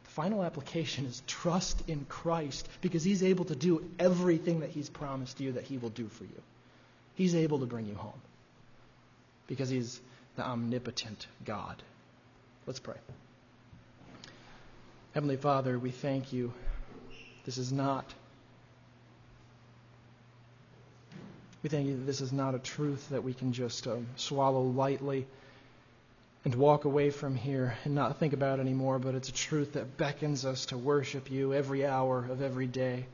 [0.04, 4.88] The final application is trust in Christ because He's able to do everything that He's
[4.88, 6.42] promised you that He will do for you.
[7.16, 8.20] He's able to bring you home
[9.50, 10.00] because he's
[10.36, 11.82] the omnipotent God.
[12.66, 12.94] Let's pray.
[15.12, 16.52] Heavenly Father, we thank you.
[17.44, 18.04] This is not.
[21.64, 24.62] We thank you that this is not a truth that we can just um, swallow
[24.62, 25.26] lightly
[26.44, 29.96] and walk away from here and not think about anymore, but it's a truth that
[29.96, 33.04] beckons us to worship you every hour of every day.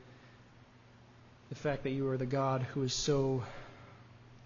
[1.49, 3.43] The fact that you are the God who is so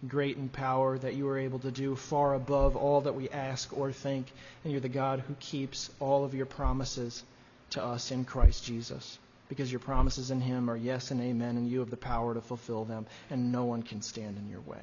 [0.08, 3.76] great in power, that you are able to do far above all that we ask
[3.76, 4.26] or think,
[4.64, 7.22] and you're the God who keeps all of your promises
[7.70, 9.18] to us in Christ Jesus.
[9.48, 12.40] Because your promises in Him are yes and amen, and you have the power to
[12.40, 14.80] fulfill them, and no one can stand in your way.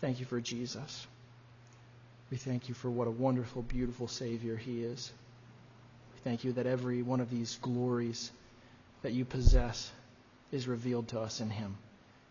[0.00, 1.06] Thank you for Jesus.
[2.30, 5.12] We thank you for what a wonderful, beautiful Savior He is.
[6.14, 8.30] We thank you that every one of these glories
[9.02, 9.90] that you possess
[10.52, 11.76] is revealed to us in Him.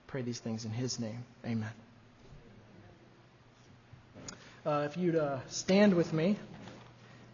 [0.10, 1.24] Pray these things in His name.
[1.46, 1.70] Amen.
[4.66, 6.36] Uh, if you'd uh, stand with me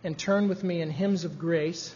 [0.03, 1.95] and turn with me in Hymns of Grace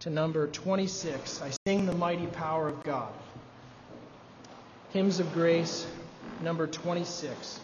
[0.00, 1.42] to number 26.
[1.42, 3.12] I sing the mighty power of God.
[4.90, 5.84] Hymns of Grace,
[6.42, 7.58] number 26.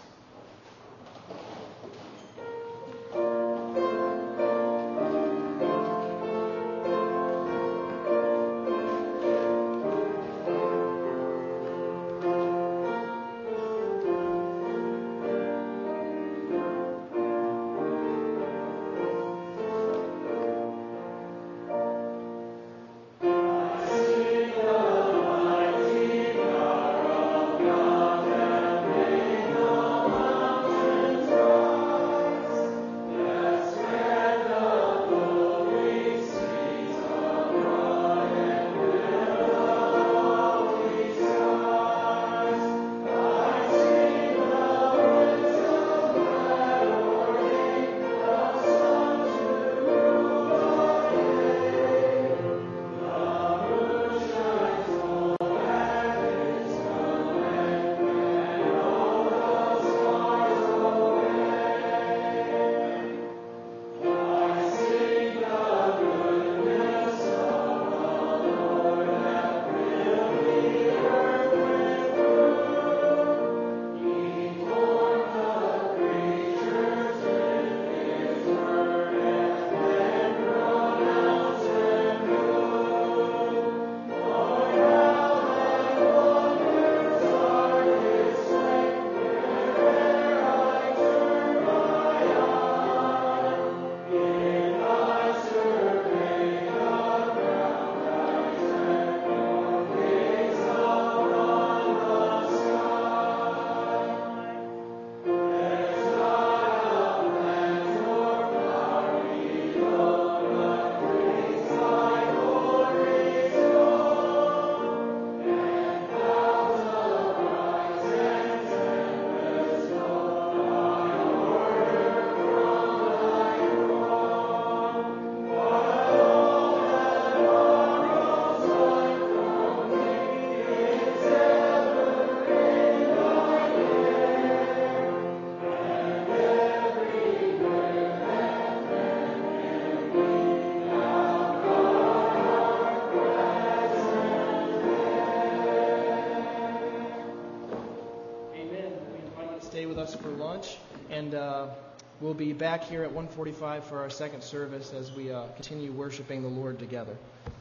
[152.32, 156.40] We'll be back here at 1:45 for our second service as we uh, continue worshiping
[156.40, 157.14] the Lord together.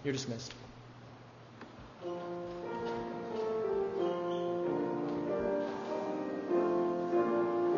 [0.06, 0.54] You're dismissed.